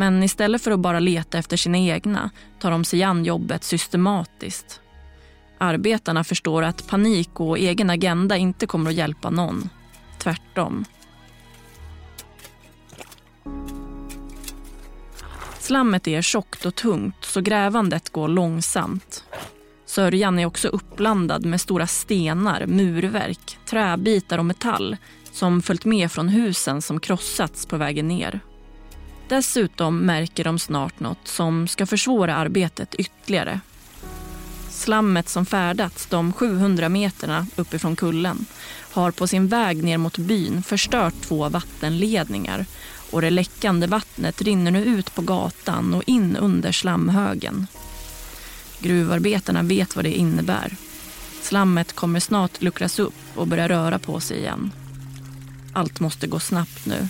Men 0.00 0.22
istället 0.22 0.62
för 0.62 0.70
att 0.70 0.80
bara 0.80 1.00
leta 1.00 1.38
efter 1.38 1.56
sina 1.56 1.78
egna 1.78 2.30
tar 2.58 2.70
de 2.70 2.84
sig 2.84 3.02
an 3.02 3.24
jobbet 3.24 3.64
systematiskt. 3.64 4.80
Arbetarna 5.58 6.24
förstår 6.24 6.62
att 6.62 6.88
panik 6.88 7.40
och 7.40 7.58
egen 7.58 7.90
agenda 7.90 8.36
inte 8.36 8.66
kommer 8.66 8.90
att 8.90 8.96
hjälpa 8.96 9.30
någon. 9.30 9.68
Tvärtom. 10.18 10.84
Slammet 15.58 16.08
är 16.08 16.22
tjockt 16.22 16.66
och 16.66 16.74
tungt 16.74 17.24
så 17.24 17.40
grävandet 17.40 18.10
går 18.10 18.28
långsamt. 18.28 19.24
Sörjan 19.86 20.38
är 20.38 20.46
också 20.46 20.68
uppblandad 20.68 21.44
med 21.44 21.60
stora 21.60 21.86
stenar, 21.86 22.66
murverk, 22.66 23.58
träbitar 23.66 24.38
och 24.38 24.46
metall 24.46 24.96
som 25.32 25.62
följt 25.62 25.84
med 25.84 26.12
från 26.12 26.28
husen 26.28 26.82
som 26.82 27.00
krossats 27.00 27.66
på 27.66 27.76
vägen 27.76 28.08
ner. 28.08 28.40
Dessutom 29.30 29.98
märker 29.98 30.44
de 30.44 30.58
snart 30.58 31.00
något 31.00 31.28
som 31.28 31.68
ska 31.68 31.86
försvåra 31.86 32.34
arbetet 32.34 32.94
ytterligare. 32.94 33.60
Slammet 34.70 35.28
som 35.28 35.46
färdats 35.46 36.06
de 36.06 36.32
700 36.32 36.88
meterna 36.88 37.46
uppifrån 37.56 37.96
kullen 37.96 38.46
har 38.92 39.10
på 39.10 39.26
sin 39.26 39.48
väg 39.48 39.84
ner 39.84 39.98
mot 39.98 40.18
byn 40.18 40.62
förstört 40.62 41.14
två 41.20 41.48
vattenledningar 41.48 42.66
och 43.10 43.20
det 43.20 43.30
läckande 43.30 43.86
vattnet 43.86 44.42
rinner 44.42 44.70
nu 44.70 44.84
ut 44.84 45.14
på 45.14 45.22
gatan 45.22 45.94
och 45.94 46.02
in 46.06 46.36
under 46.36 46.72
slamhögen. 46.72 47.66
Gruvarbetarna 48.78 49.62
vet 49.62 49.96
vad 49.96 50.04
det 50.04 50.18
innebär. 50.18 50.76
Slammet 51.42 51.92
kommer 51.92 52.20
snart 52.20 52.62
luckras 52.62 52.98
upp 52.98 53.14
och 53.34 53.46
börja 53.46 53.68
röra 53.68 53.98
på 53.98 54.20
sig 54.20 54.38
igen. 54.38 54.72
Allt 55.72 56.00
måste 56.00 56.26
gå 56.26 56.40
snabbt 56.40 56.86
nu. 56.86 57.08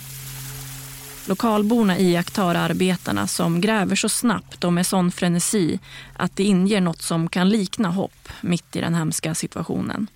Lokalborna 1.25 1.97
iakttar 1.97 2.55
arbetarna 2.55 3.27
som 3.27 3.61
gräver 3.61 3.95
så 3.95 4.09
snabbt 4.09 4.63
och 4.63 4.73
med 4.73 4.87
sån 4.87 5.11
frenesi 5.11 5.79
att 6.13 6.35
det 6.35 6.43
inger 6.43 6.81
något 6.81 7.01
som 7.01 7.29
kan 7.29 7.49
likna 7.49 7.89
hopp 7.89 8.29
mitt 8.41 8.75
i 8.75 8.81
den 8.81 8.95
hemska 8.95 9.35
situationen. 9.35 10.07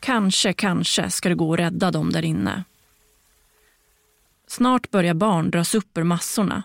Kanske, 0.00 0.52
kanske 0.52 1.10
ska 1.10 1.28
det 1.28 1.34
gå 1.34 1.52
att 1.52 1.60
rädda 1.60 1.90
dem 1.90 2.12
där 2.12 2.24
inne. 2.24 2.64
Snart 4.46 4.90
börjar 4.90 5.14
barn 5.14 5.50
dras 5.50 5.74
upp 5.74 5.98
ur 5.98 6.02
massorna. 6.02 6.62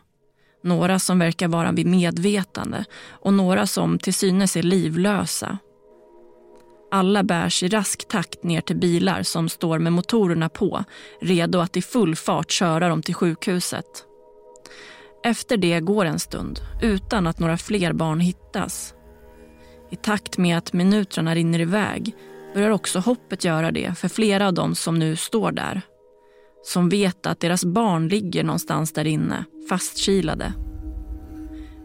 Några 0.64 1.00
som 1.00 1.20
verkar 1.20 1.48
vara 1.48 1.72
vid 1.72 1.88
medvetande 1.88 2.86
och 3.10 3.34
några 3.34 3.68
som 3.68 4.00
till 4.00 4.14
synes 4.14 4.56
är 4.56 4.64
livlösa. 4.64 5.58
Alla 6.96 7.24
bärs 7.24 7.64
i 7.64 7.68
rask 7.68 8.08
takt 8.08 8.44
ner 8.44 8.62
till 8.62 8.76
bilar 8.76 9.24
som 9.24 9.50
står 9.50 9.80
med 9.80 9.94
motorerna 9.94 10.50
på 10.50 10.84
redo 11.22 11.60
att 11.60 11.78
i 11.78 11.82
full 11.82 12.16
fart 12.16 12.52
köra 12.52 12.90
dem 12.90 13.02
till 13.02 13.16
sjukhuset. 13.16 13.86
Efter 15.24 15.58
det 15.58 15.80
går 15.80 16.06
en 16.06 16.20
stund 16.20 16.60
utan 16.82 17.28
att 17.28 17.40
några 17.40 17.58
fler 17.58 17.94
barn 17.94 18.20
hittas. 18.20 18.94
I 19.92 19.96
takt 19.96 20.38
med 20.38 20.58
att 20.58 20.74
minuterna 20.74 21.36
rinner 21.36 21.60
iväg 21.60 22.16
börjar 22.54 22.70
också 22.70 23.00
hoppet 23.00 23.44
göra 23.44 23.72
det 23.72 23.98
för 23.98 24.08
flera 24.08 24.48
av 24.48 24.54
dem 24.54 24.76
som 24.76 25.00
nu 25.00 25.16
står 25.16 25.52
där. 25.52 25.82
Som 26.64 26.90
vet 26.90 27.26
att 27.26 27.40
deras 27.40 27.66
barn 27.66 28.08
ligger 28.08 28.44
någonstans 28.44 28.94
där 28.94 29.08
inne, 29.08 29.46
fastkilade. 29.70 30.54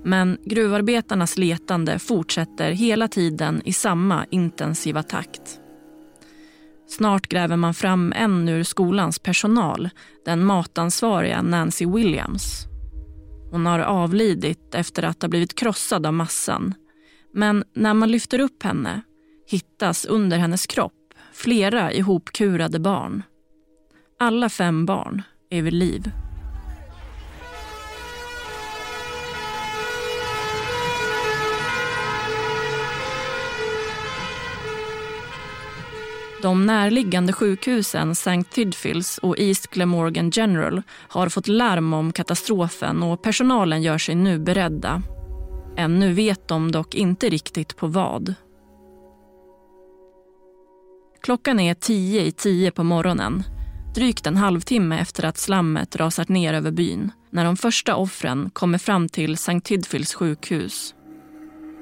Men 0.04 0.38
gruvarbetarnas 0.44 1.38
letande 1.38 1.98
fortsätter 1.98 2.70
hela 2.70 3.08
tiden 3.08 3.62
i 3.64 3.72
samma 3.72 4.26
intensiva 4.30 5.02
takt. 5.02 5.60
Snart 6.88 7.28
gräver 7.28 7.56
man 7.56 7.74
fram 7.74 8.12
en 8.16 8.48
ur 8.48 8.62
skolans 8.62 9.18
personal, 9.18 9.90
den 10.24 10.44
matansvariga 10.44 11.42
Nancy 11.42 11.86
Williams. 11.86 12.66
Hon 13.50 13.66
har 13.66 13.78
avlidit 13.78 14.74
efter 14.74 15.02
att 15.02 15.22
ha 15.22 15.28
blivit 15.28 15.54
krossad 15.54 16.06
av 16.06 16.14
massan. 16.14 16.74
Men 17.34 17.64
när 17.74 17.94
man 17.94 18.10
lyfter 18.10 18.38
upp 18.38 18.62
henne 18.62 19.02
hittas 19.46 20.04
under 20.04 20.38
hennes 20.38 20.66
kropp 20.66 20.92
flera 21.32 21.92
ihopkurade 21.92 22.78
barn. 22.78 23.22
Alla 24.18 24.48
fem 24.48 24.86
barn 24.86 25.22
är 25.50 25.62
vid 25.62 25.72
liv. 25.72 26.10
De 36.42 36.66
närliggande 36.66 37.32
sjukhusen 37.32 38.10
St. 38.10 38.42
Tidfields 38.42 39.18
och 39.18 39.38
East 39.38 39.66
Glamorgan 39.66 40.30
General 40.30 40.82
har 41.08 41.28
fått 41.28 41.48
larm 41.48 41.92
om 41.92 42.12
katastrofen 42.12 43.02
och 43.02 43.22
personalen 43.22 43.82
gör 43.82 43.98
sig 43.98 44.14
nu 44.14 44.38
beredda. 44.38 45.02
Ännu 45.76 46.12
vet 46.12 46.48
de 46.48 46.72
dock 46.72 46.94
inte 46.94 47.28
riktigt 47.28 47.76
på 47.76 47.86
vad. 47.86 48.34
Klockan 51.22 51.60
är 51.60 51.74
tio 51.74 52.22
i 52.22 52.32
tio 52.32 52.70
på 52.70 52.84
morgonen. 52.84 53.42
Drygt 53.94 54.26
en 54.26 54.36
halvtimme 54.36 54.98
efter 54.98 55.24
att 55.24 55.38
slammet 55.38 55.96
rasat 55.96 56.28
ner 56.28 56.54
över 56.54 56.70
byn 56.70 57.12
när 57.30 57.44
de 57.44 57.56
första 57.56 57.96
offren 57.96 58.50
kommer 58.52 58.78
fram 58.78 59.08
till 59.08 59.32
St. 59.32 59.60
Tidfields 59.60 60.14
sjukhus. 60.14 60.94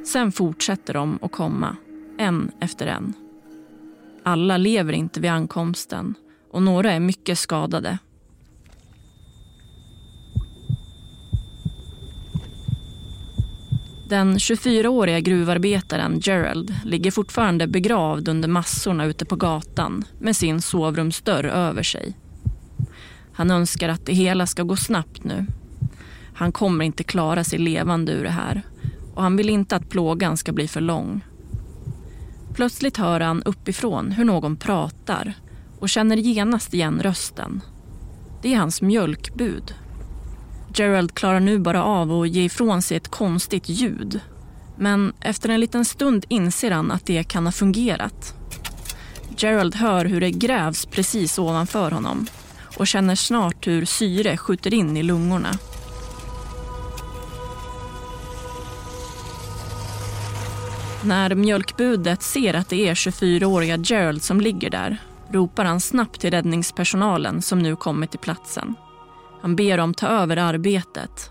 Sen 0.06 0.32
fortsätter 0.32 0.94
de 0.94 1.18
att 1.22 1.32
komma, 1.32 1.76
en 2.18 2.50
efter 2.60 2.86
en. 2.86 3.25
Alla 4.28 4.56
lever 4.56 4.92
inte 4.92 5.20
vid 5.20 5.30
ankomsten 5.30 6.14
och 6.52 6.62
några 6.62 6.92
är 6.92 7.00
mycket 7.00 7.38
skadade. 7.38 7.98
Den 14.08 14.38
24-åriga 14.38 15.20
gruvarbetaren 15.20 16.20
Gerald 16.22 16.74
ligger 16.84 17.10
fortfarande 17.10 17.66
begravd 17.66 18.28
under 18.28 18.48
massorna 18.48 19.04
ute 19.04 19.24
på 19.24 19.36
gatan 19.36 20.04
med 20.18 20.36
sin 20.36 20.60
sovrumsdörr 20.62 21.44
över 21.44 21.82
sig. 21.82 22.16
Han 23.32 23.50
önskar 23.50 23.88
att 23.88 24.06
det 24.06 24.14
hela 24.14 24.46
ska 24.46 24.62
gå 24.62 24.76
snabbt 24.76 25.24
nu. 25.24 25.46
Han 26.34 26.52
kommer 26.52 26.84
inte 26.84 27.04
klara 27.04 27.44
sig 27.44 27.58
levande 27.58 28.12
ur 28.12 28.24
det 28.24 28.30
här 28.30 28.62
och 29.14 29.22
han 29.22 29.36
vill 29.36 29.50
inte 29.50 29.76
att 29.76 29.88
plågan 29.88 30.36
ska 30.36 30.52
bli 30.52 30.68
för 30.68 30.80
lång. 30.80 31.22
Plötsligt 32.56 32.96
hör 32.96 33.20
han 33.20 33.42
uppifrån 33.42 34.12
hur 34.12 34.24
någon 34.24 34.56
pratar 34.56 35.34
och 35.80 35.88
känner 35.88 36.16
genast 36.16 36.74
igen 36.74 37.00
rösten. 37.02 37.60
Det 38.42 38.54
är 38.54 38.58
hans 38.58 38.82
mjölkbud. 38.82 39.74
Gerald 40.74 41.14
klarar 41.14 41.40
nu 41.40 41.58
bara 41.58 41.84
av 41.84 42.12
att 42.12 42.28
ge 42.28 42.44
ifrån 42.44 42.82
sig 42.82 42.96
ett 42.96 43.08
konstigt 43.08 43.68
ljud. 43.68 44.20
Men 44.78 45.12
efter 45.20 45.48
en 45.48 45.60
liten 45.60 45.84
stund 45.84 46.24
inser 46.28 46.70
han 46.70 46.90
att 46.90 47.06
det 47.06 47.24
kan 47.24 47.46
ha 47.46 47.52
fungerat. 47.52 48.34
Gerald 49.36 49.74
hör 49.74 50.04
hur 50.04 50.20
det 50.20 50.30
grävs 50.30 50.86
precis 50.86 51.38
ovanför 51.38 51.90
honom 51.90 52.26
och 52.76 52.86
känner 52.86 53.14
snart 53.14 53.66
hur 53.66 53.84
syre 53.84 54.36
skjuter 54.36 54.74
in 54.74 54.96
i 54.96 55.02
lungorna. 55.02 55.58
När 61.06 61.34
mjölkbudet 61.34 62.22
ser 62.22 62.54
att 62.54 62.68
det 62.68 62.88
är 62.88 62.94
24-åriga 62.94 63.76
Gerald 63.76 64.22
som 64.22 64.40
ligger 64.40 64.70
där 64.70 65.02
ropar 65.30 65.64
han 65.64 65.80
snabbt 65.80 66.20
till 66.20 66.30
räddningspersonalen 66.30 67.42
som 67.42 67.58
nu 67.58 67.76
kommit 67.76 68.10
till 68.10 68.20
platsen. 68.20 68.74
Han 69.42 69.56
ber 69.56 69.76
dem 69.76 69.94
ta 69.94 70.06
över 70.06 70.36
arbetet. 70.36 71.30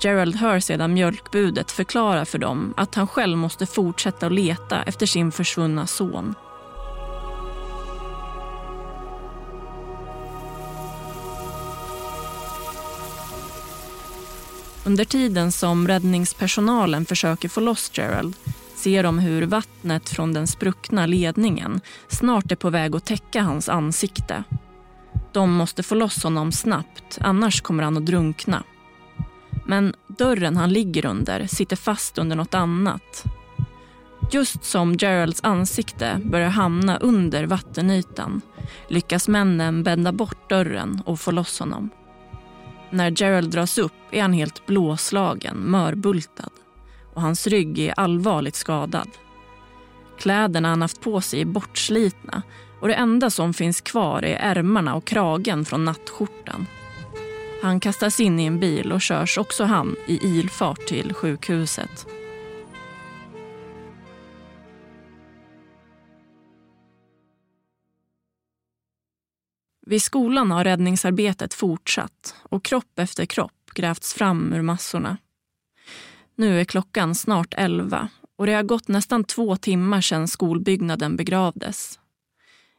Gerald 0.00 0.36
hör 0.36 0.60
sedan 0.60 0.94
mjölkbudet 0.94 1.70
förklara 1.70 2.24
för 2.24 2.38
dem 2.38 2.74
att 2.76 2.94
han 2.94 3.06
själv 3.06 3.38
måste 3.38 3.66
fortsätta 3.66 4.26
att 4.26 4.32
leta 4.32 4.82
efter 4.82 5.06
sin 5.06 5.32
försvunna 5.32 5.86
son. 5.86 6.34
Under 14.84 15.04
tiden 15.04 15.52
som 15.52 15.88
räddningspersonalen 15.88 17.06
försöker 17.06 17.48
få 17.48 17.60
loss 17.60 17.90
Gerald 17.94 18.36
ser 18.84 19.02
de 19.02 19.18
hur 19.18 19.42
vattnet 19.42 20.08
från 20.08 20.32
den 20.32 20.46
spruckna 20.46 21.06
ledningen 21.06 21.80
snart 22.08 22.52
är 22.52 22.56
på 22.56 22.70
väg 22.70 22.96
att 22.96 23.04
täcka 23.04 23.42
hans 23.42 23.68
ansikte. 23.68 24.44
De 25.32 25.52
måste 25.52 25.82
få 25.82 25.94
loss 25.94 26.22
honom 26.22 26.52
snabbt, 26.52 27.18
annars 27.20 27.60
kommer 27.60 27.82
han 27.82 27.96
att 27.96 28.06
drunkna. 28.06 28.62
Men 29.66 29.94
dörren 30.06 30.56
han 30.56 30.72
ligger 30.72 31.06
under 31.06 31.46
sitter 31.46 31.76
fast 31.76 32.18
under 32.18 32.36
något 32.36 32.54
annat. 32.54 33.24
Just 34.32 34.64
som 34.64 34.94
Geralds 34.94 35.44
ansikte 35.44 36.20
börjar 36.24 36.48
hamna 36.48 36.96
under 36.96 37.44
vattenytan 37.44 38.40
lyckas 38.88 39.28
männen 39.28 39.82
bända 39.82 40.12
bort 40.12 40.48
dörren 40.50 41.02
och 41.06 41.20
få 41.20 41.30
loss 41.30 41.58
honom. 41.58 41.90
När 42.90 43.22
Gerald 43.22 43.50
dras 43.50 43.78
upp 43.78 43.92
är 44.10 44.22
han 44.22 44.32
helt 44.32 44.66
blåslagen, 44.66 45.56
mörbultad 45.56 46.53
och 47.14 47.22
hans 47.22 47.46
rygg 47.46 47.78
är 47.78 47.94
allvarligt 47.96 48.56
skadad. 48.56 49.08
Kläderna 50.18 50.68
han 50.68 50.82
haft 50.82 51.00
på 51.00 51.20
sig 51.20 51.40
är 51.40 51.44
bortslitna 51.44 52.42
och 52.80 52.88
det 52.88 52.94
enda 52.94 53.30
som 53.30 53.54
finns 53.54 53.80
kvar 53.80 54.24
är 54.24 54.36
ärmarna 54.36 54.94
och 54.94 55.04
kragen 55.04 55.64
från 55.64 55.84
nattskjortan. 55.84 56.66
Han 57.62 57.80
kastas 57.80 58.20
in 58.20 58.40
i 58.40 58.44
en 58.44 58.60
bil 58.60 58.92
och 58.92 59.00
körs 59.00 59.38
också 59.38 59.64
han 59.64 59.96
i 60.06 60.26
ilfart 60.26 60.86
till 60.86 61.14
sjukhuset. 61.14 62.06
Vid 69.86 70.02
skolan 70.02 70.50
har 70.50 70.64
räddningsarbetet 70.64 71.54
fortsatt 71.54 72.34
och 72.42 72.64
kropp 72.64 72.98
efter 72.98 73.26
kropp 73.26 73.70
grävts 73.74 74.14
fram 74.14 74.52
ur 74.52 74.62
massorna. 74.62 75.16
Nu 76.36 76.60
är 76.60 76.64
klockan 76.64 77.14
snart 77.14 77.54
elva 77.56 78.08
och 78.36 78.46
det 78.46 78.52
har 78.52 78.62
gått 78.62 78.88
nästan 78.88 79.24
två 79.24 79.56
timmar 79.56 80.00
sedan 80.00 80.28
skolbyggnaden 80.28 81.16
begravdes. 81.16 81.98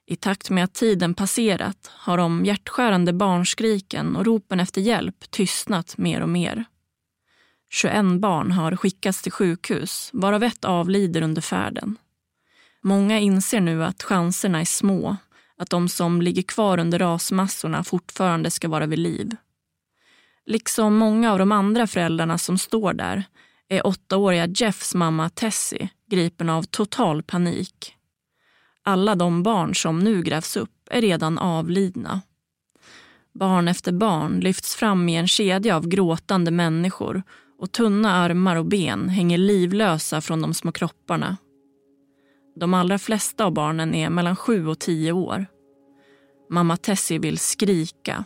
I 0.06 0.16
takt 0.16 0.50
med 0.50 0.64
att 0.64 0.74
tiden 0.74 1.14
passerat 1.14 1.92
har 1.92 2.18
de 2.18 2.46
hjärtskärande 2.46 3.14
barnskriken 3.14 4.16
och 4.16 4.26
ropen 4.26 4.60
efter 4.60 4.82
hjälp 4.82 5.32
tystnat 5.32 5.98
mer 5.98 6.22
och 6.22 6.30
mer. 6.30 6.66
21 7.70 8.06
barn 8.20 8.52
har 8.52 8.76
skickats 8.76 9.22
till 9.22 9.32
sjukhus, 9.32 10.10
varav 10.14 10.44
ett 10.44 10.66
avlider 10.66 11.22
under 11.22 11.42
färden. 11.42 11.98
Många 12.82 13.20
inser 13.20 13.62
nu 13.62 13.84
att 13.84 14.04
chanserna 14.04 14.62
är 14.62 14.66
små, 14.66 15.18
att 15.58 15.70
de 15.70 15.90
som 15.90 16.22
ligger 16.22 16.44
kvar 16.44 16.80
under 16.80 17.00
rasmassorna 17.00 17.84
fortfarande 17.84 18.52
ska 18.52 18.68
vara 18.68 18.86
vid 18.86 19.00
liv. 19.00 19.36
Liksom 20.46 20.96
många 20.96 21.32
av 21.32 21.40
de 21.40 21.52
andra 21.52 21.88
föräldrarna 21.88 22.38
som 22.38 22.58
står 22.58 22.94
där 22.94 23.24
är 23.70 23.88
åttaåriga 23.88 24.48
Jeffs 24.48 24.96
mamma 24.96 25.30
Tessie 25.30 25.90
gripen 26.10 26.50
av 26.50 26.64
total 26.64 27.24
panik. 27.24 27.96
Alla 28.84 29.16
de 29.16 29.44
barn 29.44 29.76
som 29.76 30.00
nu 30.00 30.22
grävs 30.22 30.58
upp 30.58 30.88
är 30.92 31.02
redan 31.02 31.38
avlidna. 31.38 32.22
Barn 33.34 33.68
efter 33.68 33.92
barn 33.92 34.40
lyfts 34.40 34.76
fram 34.76 35.10
i 35.10 35.16
en 35.16 35.28
kedja 35.28 35.76
av 35.76 35.88
gråtande 35.88 36.52
människor 36.52 37.24
och 37.60 37.72
tunna 37.72 38.12
armar 38.12 38.56
och 38.56 38.66
ben 38.66 39.10
hänger 39.10 39.38
livlösa 39.38 40.22
från 40.22 40.42
de 40.42 40.54
små 40.54 40.72
kropparna. 40.72 41.38
De 42.56 42.74
allra 42.74 42.98
flesta 42.98 43.46
av 43.46 43.54
barnen 43.54 43.96
är 43.96 44.10
mellan 44.10 44.36
sju 44.36 44.68
och 44.68 44.80
tio 44.80 45.12
år. 45.12 45.46
Mamma 46.50 46.78
Tessie 46.78 47.20
vill 47.20 47.38
skrika, 47.38 48.26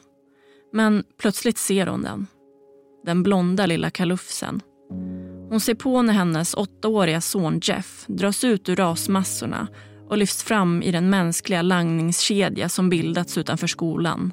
men 0.73 1.03
plötsligt 1.17 1.57
ser 1.57 1.87
hon 1.87 2.01
den. 2.01 2.27
Den 3.05 3.23
blonda 3.23 3.65
lilla 3.65 3.89
kalufsen. 3.89 4.61
Hon 5.49 5.59
ser 5.59 5.75
på 5.75 6.01
när 6.01 6.13
hennes 6.13 6.53
åttaåriga 6.53 7.21
son 7.21 7.59
Jeff 7.63 8.05
dras 8.07 8.43
ut 8.43 8.69
ur 8.69 8.75
rasmassorna 8.75 9.67
och 10.09 10.17
lyfts 10.17 10.43
fram 10.43 10.81
i 10.81 10.91
den 10.91 11.09
mänskliga 11.09 11.61
langningskedja 11.61 12.69
som 12.69 12.89
bildats 12.89 13.37
utanför 13.37 13.67
skolan. 13.67 14.31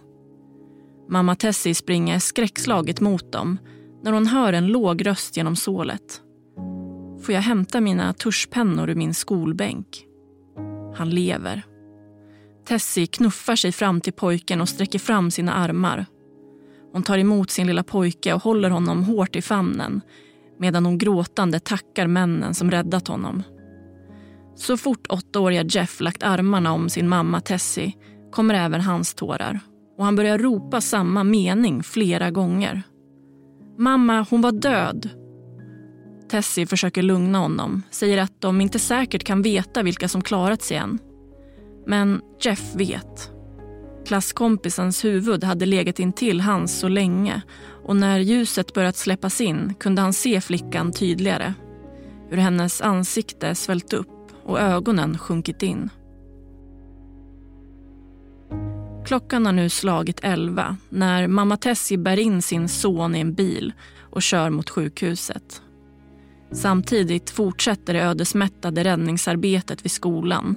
Mamma 1.08 1.34
Tessie 1.34 1.74
springer 1.74 2.18
skräckslaget 2.18 3.00
mot 3.00 3.32
dem 3.32 3.58
när 4.02 4.12
hon 4.12 4.26
hör 4.26 4.52
en 4.52 4.66
låg 4.66 5.06
röst 5.06 5.36
genom 5.36 5.56
sålet. 5.56 6.20
Får 7.22 7.34
jag 7.34 7.42
hämta 7.42 7.80
mina 7.80 8.12
tuschpennor 8.12 8.90
ur 8.90 8.94
min 8.94 9.14
skolbänk? 9.14 10.04
Han 10.96 11.10
lever. 11.10 11.62
Tessie 12.68 13.06
knuffar 13.06 13.56
sig 13.56 13.72
fram 13.72 14.00
till 14.00 14.12
pojken 14.12 14.60
och 14.60 14.68
sträcker 14.68 14.98
fram 14.98 15.30
sina 15.30 15.54
armar. 15.54 16.06
Hon 16.92 17.02
tar 17.02 17.18
emot 17.18 17.50
sin 17.50 17.66
lilla 17.66 17.82
pojke 17.82 18.32
och 18.32 18.42
håller 18.42 18.70
honom 18.70 19.04
hårt 19.04 19.36
i 19.36 19.42
famnen 19.42 20.00
medan 20.58 20.86
hon 20.86 20.98
gråtande 20.98 21.60
tackar 21.60 22.06
männen 22.06 22.54
som 22.54 22.70
räddat 22.70 23.08
honom. 23.08 23.42
Så 24.56 24.76
fort 24.76 25.06
åttaåriga 25.08 25.62
Jeff 25.62 26.00
lagt 26.00 26.22
armarna 26.22 26.72
om 26.72 26.88
sin 26.88 27.08
mamma 27.08 27.40
Tessie 27.40 27.92
kommer 28.32 28.54
även 28.54 28.80
hans 28.80 29.14
tårar 29.14 29.60
och 29.98 30.04
han 30.04 30.16
börjar 30.16 30.38
ropa 30.38 30.80
samma 30.80 31.24
mening 31.24 31.82
flera 31.82 32.30
gånger. 32.30 32.82
Mamma, 33.78 34.26
hon 34.30 34.40
var 34.40 34.52
död. 34.52 35.10
Tessie 36.30 36.66
försöker 36.66 37.02
lugna 37.02 37.38
honom, 37.38 37.82
säger 37.90 38.22
att 38.22 38.40
de 38.40 38.60
inte 38.60 38.78
säkert 38.78 39.24
kan 39.24 39.42
veta 39.42 39.82
vilka 39.82 40.08
som 40.08 40.22
klarat 40.22 40.62
sig 40.62 40.76
än. 40.76 40.98
Men 41.86 42.20
Jeff 42.40 42.74
vet. 42.74 43.30
Klasskompisens 44.06 45.04
huvud 45.04 45.44
hade 45.44 45.66
legat 45.66 45.98
intill 45.98 46.40
hans 46.40 46.78
så 46.78 46.88
länge 46.88 47.42
och 47.86 47.96
när 47.96 48.18
ljuset 48.18 48.74
börjat 48.74 48.96
släppas 48.96 49.40
in 49.40 49.74
kunde 49.74 50.02
han 50.02 50.12
se 50.12 50.40
flickan 50.40 50.92
tydligare. 50.92 51.54
Hur 52.30 52.36
hennes 52.36 52.80
ansikte 52.80 53.54
svällt 53.54 53.92
upp 53.92 54.32
och 54.44 54.60
ögonen 54.60 55.18
sjunkit 55.18 55.62
in. 55.62 55.90
Klockan 59.04 59.46
har 59.46 59.52
nu 59.52 59.68
slagit 59.68 60.20
elva 60.22 60.76
när 60.88 61.28
mamma 61.28 61.56
Tessie 61.56 61.98
bär 61.98 62.16
in 62.16 62.42
sin 62.42 62.68
son 62.68 63.14
i 63.14 63.20
en 63.20 63.34
bil 63.34 63.72
och 64.00 64.22
kör 64.22 64.50
mot 64.50 64.70
sjukhuset. 64.70 65.62
Samtidigt 66.52 67.30
fortsätter 67.30 67.94
det 67.94 68.02
ödesmättade 68.02 68.84
räddningsarbetet 68.84 69.84
vid 69.84 69.92
skolan. 69.92 70.56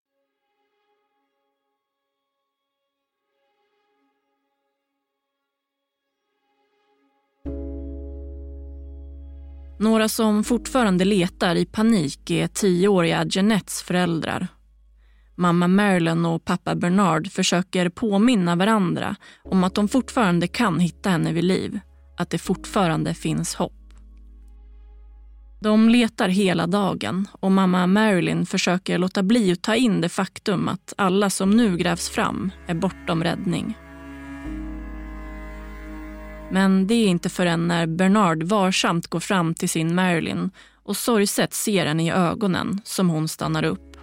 Några 9.81 10.09
som 10.09 10.43
fortfarande 10.43 11.05
letar 11.05 11.55
i 11.55 11.65
panik 11.65 12.29
är 12.29 12.47
tioåriga 12.47 13.25
Jeanettes 13.29 13.81
föräldrar. 13.81 14.47
Mamma 15.35 15.67
Marilyn 15.67 16.25
och 16.25 16.45
pappa 16.45 16.75
Bernard 16.75 17.31
försöker 17.31 17.89
påminna 17.89 18.55
varandra 18.55 19.15
om 19.43 19.63
att 19.63 19.75
de 19.75 19.87
fortfarande 19.87 20.47
kan 20.47 20.79
hitta 20.79 21.09
henne 21.09 21.33
vid 21.33 21.43
liv. 21.43 21.79
Att 22.17 22.29
det 22.29 22.37
fortfarande 22.37 23.13
finns 23.13 23.55
hopp. 23.55 23.93
De 25.61 25.89
letar 25.89 26.27
hela 26.29 26.67
dagen 26.67 27.27
och 27.31 27.51
mamma 27.51 27.87
Marilyn 27.87 28.45
försöker 28.45 28.97
låta 28.97 29.23
bli 29.23 29.51
att 29.51 29.61
ta 29.61 29.75
in 29.75 30.01
det 30.01 30.09
faktum 30.09 30.67
att 30.67 30.93
alla 30.97 31.29
som 31.29 31.49
nu 31.49 31.77
grävs 31.77 32.09
fram 32.09 32.51
är 32.67 32.73
bortom 32.75 33.23
räddning. 33.23 33.77
Men 36.51 36.87
det 36.87 36.93
är 36.93 37.07
inte 37.07 37.29
förrän 37.29 37.67
när 37.67 37.87
Bernard 37.87 38.43
varsamt 38.43 39.07
går 39.07 39.19
fram 39.19 39.53
till 39.53 39.69
sin 39.69 39.95
Marilyn 39.95 40.51
och 40.83 40.97
sorgset 40.97 41.53
ser 41.53 41.85
henne 41.85 42.05
i 42.05 42.11
ögonen 42.11 42.81
som 42.83 43.09
hon 43.09 43.27
stannar 43.27 43.63
upp. 43.63 43.97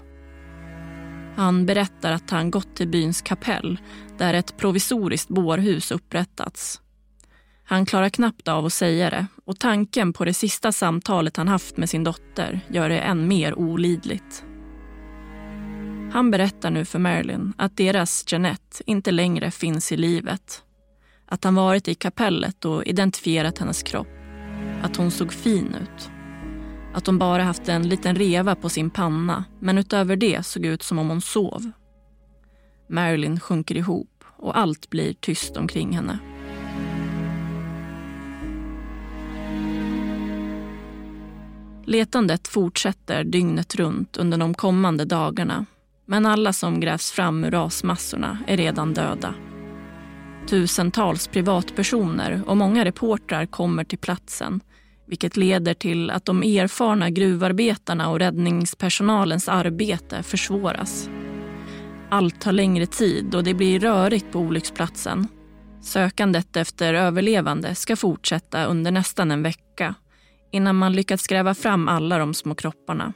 Han 1.36 1.66
berättar 1.66 2.12
att 2.12 2.30
han 2.30 2.50
gått 2.50 2.76
till 2.76 2.88
byns 2.88 3.22
kapell 3.22 3.78
där 4.18 4.34
ett 4.34 4.56
provisoriskt 4.56 5.28
bårhus 5.28 5.90
upprättats. 5.90 6.80
Han 7.64 7.86
klarar 7.86 8.08
knappt 8.08 8.48
av 8.48 8.66
att 8.66 8.72
säga 8.72 9.10
det 9.10 9.26
och 9.44 9.58
tanken 9.58 10.12
på 10.12 10.24
det 10.24 10.34
sista 10.34 10.72
samtalet 10.72 11.36
han 11.36 11.48
haft 11.48 11.76
med 11.76 11.90
sin 11.90 12.04
dotter 12.04 12.60
gör 12.68 12.88
det 12.88 12.98
än 12.98 13.28
mer 13.28 13.54
olidligt. 13.54 14.44
Han 16.12 16.30
berättar 16.30 16.70
nu 16.70 16.84
för 16.84 16.98
Marilyn 16.98 17.52
att 17.58 17.76
deras 17.76 18.24
Jeanette 18.28 18.82
inte 18.86 19.10
längre 19.10 19.50
finns 19.50 19.92
i 19.92 19.96
livet. 19.96 20.62
Att 21.30 21.44
han 21.44 21.54
varit 21.54 21.88
i 21.88 21.94
kapellet 21.94 22.64
och 22.64 22.84
identifierat 22.84 23.58
hennes 23.58 23.82
kropp. 23.82 24.08
Att 24.82 24.96
hon 24.96 25.10
såg 25.10 25.32
fin 25.32 25.74
ut. 25.74 26.10
Att 26.94 27.06
hon 27.06 27.18
bara 27.18 27.42
haft 27.42 27.68
en 27.68 27.88
liten 27.88 28.16
reva 28.16 28.54
på 28.54 28.68
sin 28.68 28.90
panna 28.90 29.44
men 29.60 29.78
utöver 29.78 30.16
det 30.16 30.46
såg 30.46 30.64
ut 30.64 30.82
som 30.82 30.98
om 30.98 31.08
hon 31.08 31.20
sov. 31.20 31.70
Marilyn 32.88 33.40
sjunker 33.40 33.76
ihop 33.76 34.24
och 34.36 34.58
allt 34.58 34.90
blir 34.90 35.12
tyst 35.12 35.56
omkring 35.56 35.92
henne. 35.92 36.18
Letandet 41.84 42.48
fortsätter 42.48 43.24
dygnet 43.24 43.74
runt 43.74 44.16
under 44.16 44.38
de 44.38 44.54
kommande 44.54 45.04
dagarna 45.04 45.66
men 46.06 46.26
alla 46.26 46.52
som 46.52 46.80
grävs 46.80 47.10
fram 47.10 47.44
ur 47.44 47.50
rasmassorna 47.50 48.38
är 48.46 48.56
redan 48.56 48.94
döda. 48.94 49.34
Tusentals 50.48 51.28
privatpersoner 51.28 52.42
och 52.46 52.56
många 52.56 52.84
reportrar 52.84 53.46
kommer 53.46 53.84
till 53.84 53.98
platsen 53.98 54.60
vilket 55.08 55.36
leder 55.36 55.74
till 55.74 56.10
att 56.10 56.24
de 56.24 56.42
erfarna 56.42 57.10
gruvarbetarna 57.10 58.08
och 58.08 58.18
räddningspersonalens 58.18 59.48
arbete 59.48 60.22
försvåras. 60.22 61.10
Allt 62.10 62.40
tar 62.40 62.52
längre 62.52 62.86
tid 62.86 63.34
och 63.34 63.44
det 63.44 63.54
blir 63.54 63.80
rörigt 63.80 64.32
på 64.32 64.38
olycksplatsen. 64.38 65.28
Sökandet 65.80 66.56
efter 66.56 66.94
överlevande 66.94 67.74
ska 67.74 67.96
fortsätta 67.96 68.64
under 68.64 68.90
nästan 68.90 69.30
en 69.30 69.42
vecka 69.42 69.94
innan 70.52 70.76
man 70.76 70.92
lyckats 70.92 71.26
gräva 71.26 71.54
fram 71.54 71.88
alla 71.88 72.18
de 72.18 72.34
små 72.34 72.54
kropparna. 72.54 73.12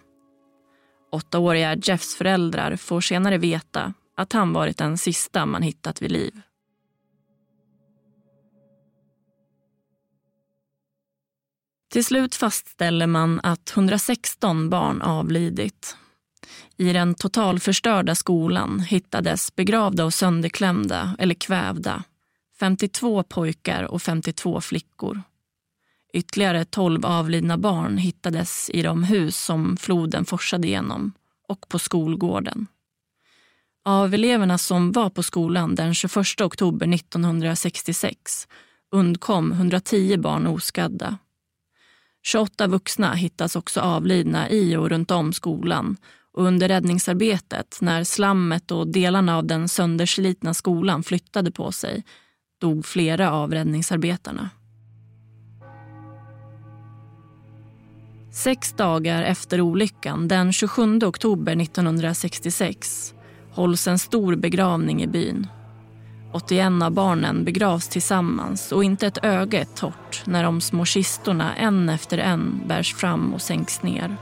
Åttaåriga 1.12 1.76
Jeffs 1.82 2.14
föräldrar 2.14 2.76
får 2.76 3.00
senare 3.00 3.38
veta 3.38 3.94
att 4.16 4.32
han 4.32 4.52
varit 4.52 4.78
den 4.78 4.98
sista 4.98 5.46
man 5.46 5.62
hittat 5.62 6.02
vid 6.02 6.12
liv. 6.12 6.32
Till 11.92 12.04
slut 12.04 12.34
fastställer 12.34 13.06
man 13.06 13.40
att 13.42 13.72
116 13.76 14.70
barn 14.70 15.02
avlidit. 15.02 15.96
I 16.76 16.92
den 16.92 17.14
totalförstörda 17.14 18.14
skolan 18.14 18.80
hittades 18.80 19.56
begravda 19.56 20.04
och 20.04 20.14
sönderklämda 20.14 21.16
eller 21.18 21.34
kvävda 21.34 22.04
52 22.60 23.22
pojkar 23.22 23.82
och 23.82 24.02
52 24.02 24.60
flickor. 24.60 25.22
Ytterligare 26.12 26.64
12 26.64 27.06
avlidna 27.06 27.58
barn 27.58 27.98
hittades 27.98 28.70
i 28.70 28.82
de 28.82 29.04
hus 29.04 29.44
som 29.44 29.76
floden 29.76 30.24
forsade 30.24 30.68
genom 30.68 31.12
och 31.48 31.68
på 31.68 31.78
skolgården. 31.78 32.66
Av 33.84 34.14
eleverna 34.14 34.58
som 34.58 34.92
var 34.92 35.10
på 35.10 35.22
skolan 35.22 35.74
den 35.74 35.94
21 35.94 36.40
oktober 36.40 36.94
1966 36.94 38.48
undkom 38.90 39.52
110 39.52 40.16
barn 40.16 40.46
oskadda 40.46 41.18
28 42.22 42.66
vuxna 42.66 43.14
hittas 43.14 43.56
också 43.56 43.80
avlidna 43.80 44.50
i 44.50 44.76
och 44.76 44.90
runt 44.90 45.10
om 45.10 45.32
skolan 45.32 45.96
och 46.34 46.44
under 46.44 46.68
räddningsarbetet, 46.68 47.78
när 47.80 48.04
slammet 48.04 48.70
och 48.70 48.88
delarna 48.88 49.36
av 49.36 49.46
den 49.46 49.68
sönderslitna 49.68 50.54
skolan 50.54 51.02
flyttade 51.02 51.50
på 51.50 51.72
sig, 51.72 52.04
dog 52.60 52.86
flera 52.86 53.32
av 53.32 53.52
räddningsarbetarna. 53.52 54.50
Sex 58.32 58.72
dagar 58.72 59.22
efter 59.22 59.60
olyckan, 59.60 60.28
den 60.28 60.52
27 60.52 60.98
oktober 60.98 61.56
1966 61.56 63.14
hålls 63.50 63.88
en 63.88 63.98
stor 63.98 64.36
begravning 64.36 65.02
i 65.02 65.06
byn 65.06 65.46
81 66.32 66.82
av 66.82 66.90
barnen 66.90 67.44
begravs 67.44 67.88
tillsammans 67.88 68.72
och 68.72 68.84
inte 68.84 69.06
ett 69.06 69.24
öga 69.24 69.60
är 69.60 69.64
torrt 69.64 70.22
när 70.26 70.44
de 70.44 70.60
små 70.60 70.84
kistorna 70.84 71.54
en 71.54 71.88
efter 71.88 72.18
en 72.18 72.62
bärs 72.66 72.94
fram 72.94 73.34
och 73.34 73.42
sänks 73.42 73.82
ner. 73.82 74.16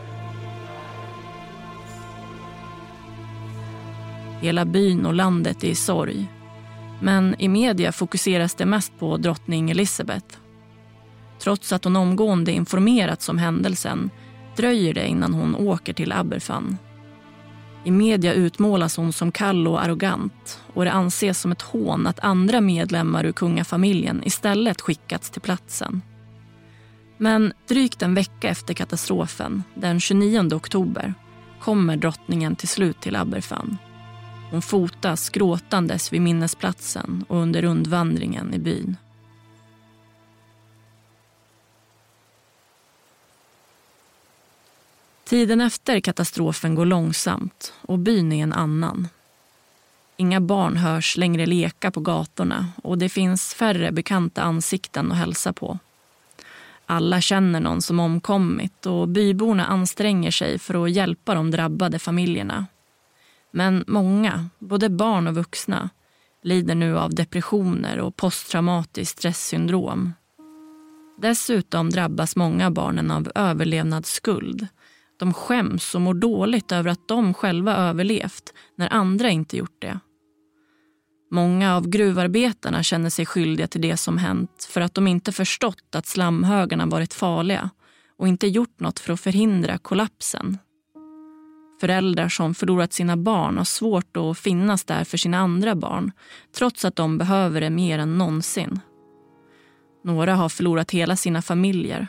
Hela 4.40 4.64
byn 4.64 5.06
och 5.06 5.14
landet 5.14 5.64
är 5.64 5.68
i 5.68 5.74
sorg. 5.74 6.26
Men 7.00 7.34
i 7.38 7.48
media 7.48 7.92
fokuseras 7.92 8.54
det 8.54 8.66
mest 8.66 8.98
på 8.98 9.16
drottning 9.16 9.70
Elizabeth. 9.70 10.36
Trots 11.38 11.72
att 11.72 11.84
hon 11.84 11.96
omgående 11.96 12.52
informerats 12.52 13.28
om 13.28 13.38
händelsen 13.38 14.10
dröjer 14.56 14.94
det 14.94 15.06
innan 15.06 15.34
hon 15.34 15.56
åker 15.56 15.92
till 15.92 16.12
Aberfan 16.12 16.78
i 17.84 17.90
media 17.90 18.32
utmålas 18.32 18.96
hon 18.96 19.12
som 19.12 19.32
kall 19.32 19.66
och 19.66 19.82
arrogant 19.82 20.60
och 20.74 20.84
det 20.84 20.92
anses 20.92 21.40
som 21.40 21.52
ett 21.52 21.62
hån 21.62 22.06
att 22.06 22.20
andra 22.20 22.60
medlemmar 22.60 23.24
ur 23.24 23.32
kungafamiljen 23.32 24.22
istället 24.24 24.80
skickats 24.80 25.30
till 25.30 25.42
platsen. 25.42 26.02
Men 27.18 27.52
drygt 27.68 28.02
en 28.02 28.14
vecka 28.14 28.48
efter 28.48 28.74
katastrofen, 28.74 29.62
den 29.74 30.00
29 30.00 30.54
oktober, 30.54 31.14
kommer 31.60 31.96
drottningen 31.96 32.56
till 32.56 32.68
slut 32.68 33.00
till 33.00 33.16
Aberfan. 33.16 33.78
Hon 34.50 34.62
fotas 34.62 35.30
gråtandes 35.30 36.12
vid 36.12 36.22
minnesplatsen 36.22 37.24
och 37.28 37.38
under 37.38 37.62
rundvandringen 37.62 38.54
i 38.54 38.58
byn. 38.58 38.96
Tiden 45.30 45.60
efter 45.60 46.00
katastrofen 46.00 46.74
går 46.74 46.86
långsamt 46.86 47.72
och 47.82 47.98
byn 47.98 48.32
är 48.32 48.42
en 48.42 48.52
annan. 48.52 49.08
Inga 50.16 50.40
barn 50.40 50.76
hörs 50.76 51.16
längre 51.16 51.46
leka 51.46 51.90
på 51.90 52.00
gatorna 52.00 52.66
och 52.82 52.98
det 52.98 53.08
finns 53.08 53.54
färre 53.54 53.92
bekanta 53.92 54.42
ansikten 54.42 55.12
att 55.12 55.18
hälsa 55.18 55.52
på. 55.52 55.78
Alla 56.86 57.20
känner 57.20 57.60
någon 57.60 57.82
som 57.82 58.00
omkommit 58.00 58.86
och 58.86 59.08
byborna 59.08 59.66
anstränger 59.66 60.30
sig 60.30 60.58
för 60.58 60.84
att 60.84 60.90
hjälpa 60.90 61.34
de 61.34 61.50
drabbade 61.50 61.98
familjerna. 61.98 62.66
Men 63.50 63.84
många, 63.86 64.48
både 64.58 64.88
barn 64.88 65.26
och 65.26 65.34
vuxna, 65.34 65.90
lider 66.42 66.74
nu 66.74 66.98
av 66.98 67.14
depressioner 67.14 67.98
och 67.98 68.16
posttraumatiskt 68.16 69.18
stresssyndrom. 69.18 70.12
Dessutom 71.18 71.90
drabbas 71.90 72.36
många 72.36 72.70
barnen 72.70 73.10
av 73.10 73.32
överlevnadsskuld 73.34 74.68
de 75.20 75.34
skäms 75.34 75.94
och 75.94 76.00
mår 76.00 76.14
dåligt 76.14 76.72
över 76.72 76.90
att 76.90 77.08
de 77.08 77.34
själva 77.34 77.76
överlevt 77.76 78.54
när 78.76 78.92
andra 78.92 79.30
inte 79.30 79.56
gjort 79.56 79.76
det. 79.78 80.00
Många 81.30 81.76
av 81.76 81.88
gruvarbetarna 81.88 82.82
känner 82.82 83.10
sig 83.10 83.26
skyldiga 83.26 83.66
till 83.66 83.80
det 83.80 83.96
som 83.96 84.18
hänt 84.18 84.68
för 84.70 84.80
att 84.80 84.94
de 84.94 85.06
inte 85.06 85.32
förstått 85.32 85.94
att 85.94 86.06
slamhögarna 86.06 86.86
varit 86.86 87.14
farliga 87.14 87.70
och 88.18 88.28
inte 88.28 88.46
gjort 88.46 88.80
något 88.80 88.98
för 88.98 89.12
att 89.12 89.20
förhindra 89.20 89.78
kollapsen. 89.78 90.58
Föräldrar 91.80 92.28
som 92.28 92.54
förlorat 92.54 92.92
sina 92.92 93.16
barn 93.16 93.56
har 93.56 93.64
svårt 93.64 94.16
att 94.16 94.38
finnas 94.38 94.84
där 94.84 95.04
för 95.04 95.18
sina 95.18 95.38
andra 95.38 95.74
barn 95.74 96.12
trots 96.56 96.84
att 96.84 96.96
de 96.96 97.18
behöver 97.18 97.60
det 97.60 97.70
mer 97.70 97.98
än 97.98 98.18
någonsin. 98.18 98.80
Några 100.04 100.34
har 100.34 100.48
förlorat 100.48 100.90
hela 100.90 101.16
sina 101.16 101.42
familjer 101.42 102.06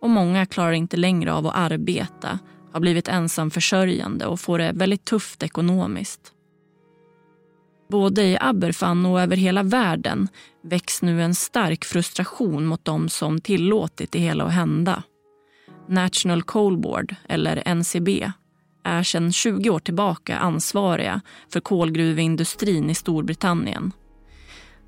och 0.00 0.10
många 0.10 0.46
klarar 0.46 0.72
inte 0.72 0.96
längre 0.96 1.32
av 1.32 1.46
att 1.46 1.56
arbeta, 1.56 2.38
har 2.72 2.80
blivit 2.80 3.08
ensamförsörjande 3.08 4.26
och 4.26 4.40
får 4.40 4.58
det 4.58 4.72
väldigt 4.74 5.04
tufft 5.04 5.42
ekonomiskt. 5.42 6.32
Både 7.90 8.22
i 8.22 8.38
Aberfan 8.40 9.06
och 9.06 9.20
över 9.20 9.36
hela 9.36 9.62
världen 9.62 10.28
väcks 10.62 11.02
nu 11.02 11.22
en 11.22 11.34
stark 11.34 11.84
frustration 11.84 12.66
mot 12.66 12.84
de 12.84 13.08
som 13.08 13.40
tillåtit 13.40 14.12
det 14.12 14.18
hela 14.18 14.44
att 14.44 14.52
hända. 14.52 15.02
National 15.88 16.42
Coal 16.42 16.78
Board, 16.78 17.14
eller 17.28 17.62
NCB, 17.66 18.32
är 18.84 19.02
sedan 19.02 19.32
20 19.32 19.70
år 19.70 19.78
tillbaka 19.78 20.38
ansvariga 20.38 21.20
för 21.52 21.60
kolgruveindustrin 21.60 22.90
i 22.90 22.94
Storbritannien. 22.94 23.92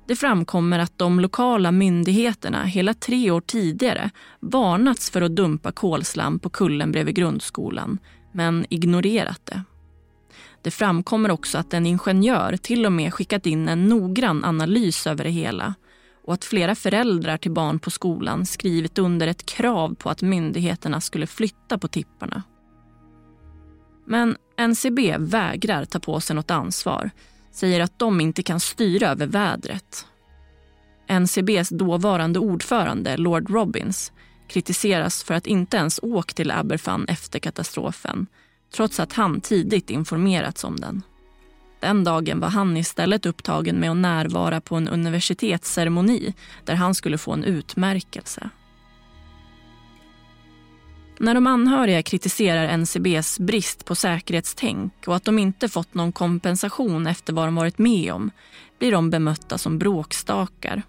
Det 0.07 0.15
framkommer 0.15 0.79
att 0.79 0.97
de 0.97 1.19
lokala 1.19 1.71
myndigheterna 1.71 2.63
hela 2.63 2.93
tre 2.93 3.31
år 3.31 3.41
tidigare 3.41 4.09
varnats 4.39 5.09
för 5.09 5.21
att 5.21 5.35
dumpa 5.35 5.71
kolslam 5.71 6.39
på 6.39 6.49
kullen 6.49 6.91
bredvid 6.91 7.15
grundskolan, 7.15 7.97
men 8.31 8.65
ignorerat 8.69 9.41
det. 9.45 9.63
Det 10.61 10.71
framkommer 10.71 11.31
också 11.31 11.57
att 11.57 11.73
en 11.73 11.85
ingenjör 11.85 12.57
till 12.57 12.85
och 12.85 12.91
med 12.91 13.13
skickat 13.13 13.45
in 13.45 13.69
en 13.69 13.85
noggrann 13.85 14.43
analys 14.43 15.07
över 15.07 15.23
det 15.23 15.29
hela 15.29 15.75
och 16.25 16.33
att 16.33 16.45
flera 16.45 16.75
föräldrar 16.75 17.37
till 17.37 17.51
barn 17.51 17.79
på 17.79 17.91
skolan 17.91 18.45
skrivit 18.45 18.99
under 18.99 19.27
ett 19.27 19.45
krav 19.45 19.95
på 19.95 20.09
att 20.09 20.21
myndigheterna 20.21 21.01
skulle 21.01 21.27
flytta 21.27 21.77
på 21.77 21.87
tipparna. 21.87 22.43
Men 24.05 24.35
NCB 24.57 25.17
vägrar 25.17 25.85
ta 25.85 25.99
på 25.99 26.19
sig 26.19 26.35
något 26.35 26.51
ansvar 26.51 27.09
säger 27.53 27.79
att 27.79 27.99
de 27.99 28.21
inte 28.21 28.43
kan 28.43 28.59
styra 28.59 29.07
över 29.09 29.27
vädret. 29.27 30.05
NCBs 31.07 31.69
dåvarande 31.69 32.39
ordförande, 32.39 33.17
Lord 33.17 33.49
Robbins, 33.49 34.11
kritiseras 34.47 35.23
för 35.23 35.33
att 35.33 35.47
inte 35.47 35.77
ens 35.77 35.99
åkt 36.03 36.35
till 36.35 36.51
Aberfan 36.51 37.05
efter 37.07 37.39
katastrofen 37.39 38.27
trots 38.75 38.99
att 38.99 39.13
han 39.13 39.41
tidigt 39.41 39.89
informerats 39.89 40.63
om 40.63 40.79
den. 40.79 41.01
Den 41.79 42.03
dagen 42.03 42.39
var 42.39 42.49
han 42.49 42.77
istället 42.77 43.25
upptagen 43.25 43.75
med 43.75 43.91
att 43.91 43.97
närvara 43.97 44.61
på 44.61 44.75
en 44.75 44.87
universitetsceremoni 44.87 46.33
där 46.65 46.75
han 46.75 46.95
skulle 46.95 47.17
få 47.17 47.33
en 47.33 47.43
utmärkelse. 47.43 48.49
När 51.23 51.33
de 51.33 51.47
anhöriga 51.47 52.03
kritiserar 52.03 52.67
NCBs 52.77 53.39
brist 53.39 53.85
på 53.85 53.95
säkerhetstänk 53.95 54.93
och 55.07 55.15
att 55.15 55.23
de 55.23 55.39
inte 55.39 55.69
fått 55.69 55.93
någon 55.93 56.11
kompensation 56.11 57.07
efter 57.07 57.33
vad 57.33 57.47
de 57.47 57.55
varit 57.55 57.77
med 57.77 58.13
om 58.13 58.31
blir 58.79 58.91
de 58.91 59.09
bemötta 59.09 59.57
som 59.57 59.79
bråkstakar. 59.79 60.81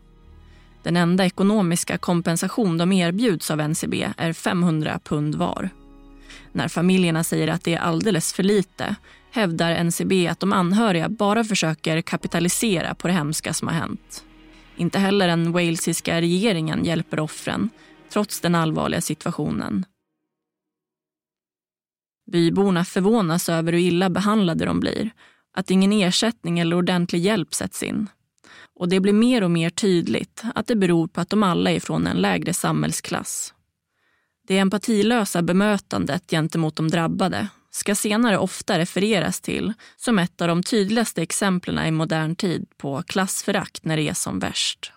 Den 0.82 0.96
enda 0.96 1.26
ekonomiska 1.26 1.98
kompensation 1.98 2.78
de 2.78 2.92
erbjuds 2.92 3.50
av 3.50 3.60
NCB 3.60 4.08
är 4.16 4.32
500 4.32 5.00
pund 5.04 5.34
var. 5.34 5.70
När 6.52 6.68
familjerna 6.68 7.24
säger 7.24 7.48
att 7.48 7.64
det 7.64 7.74
är 7.74 7.80
alldeles 7.80 8.32
för 8.32 8.42
lite 8.42 8.96
hävdar 9.30 9.72
NCB 9.72 10.28
att 10.28 10.40
de 10.40 10.52
anhöriga 10.52 11.08
bara 11.08 11.44
försöker 11.44 12.00
kapitalisera 12.00 12.94
på 12.94 13.08
det 13.08 13.14
hemska 13.14 13.52
som 13.52 13.68
har 13.68 13.74
hänt. 13.74 14.24
Inte 14.76 14.98
heller 14.98 15.26
den 15.26 15.52
walesiska 15.52 16.20
regeringen 16.20 16.84
hjälper 16.84 17.20
offren 17.20 17.70
trots 18.12 18.40
den 18.40 18.54
allvarliga 18.54 19.00
situationen. 19.00 19.84
Byborna 22.32 22.84
förvånas 22.84 23.48
över 23.48 23.72
hur 23.72 23.80
illa 23.80 24.10
behandlade 24.10 24.64
de 24.64 24.80
blir, 24.80 25.10
att 25.56 25.70
ingen 25.70 25.92
ersättning 25.92 26.58
eller 26.58 26.76
ordentlig 26.76 27.18
hjälp 27.18 27.54
sätts 27.54 27.82
in. 27.82 28.08
Och 28.74 28.88
det 28.88 29.00
blir 29.00 29.12
mer 29.12 29.44
och 29.44 29.50
mer 29.50 29.70
tydligt 29.70 30.42
att 30.54 30.66
det 30.66 30.76
beror 30.76 31.06
på 31.08 31.20
att 31.20 31.30
de 31.30 31.42
alla 31.42 31.70
är 31.70 31.80
från 31.80 32.06
en 32.06 32.16
lägre 32.16 32.54
samhällsklass. 32.54 33.54
Det 34.48 34.58
empatilösa 34.58 35.42
bemötandet 35.42 36.30
gentemot 36.30 36.76
de 36.76 36.88
drabbade 36.88 37.48
ska 37.70 37.94
senare 37.94 38.38
ofta 38.38 38.78
refereras 38.78 39.40
till 39.40 39.72
som 39.96 40.18
ett 40.18 40.40
av 40.40 40.48
de 40.48 40.62
tydligaste 40.62 41.22
exemplen 41.22 41.86
i 41.86 41.90
modern 41.90 42.36
tid 42.36 42.66
på 42.76 43.02
klassförakt 43.02 43.84
när 43.84 43.96
det 43.96 44.08
är 44.08 44.14
som 44.14 44.38
värst. 44.38 44.92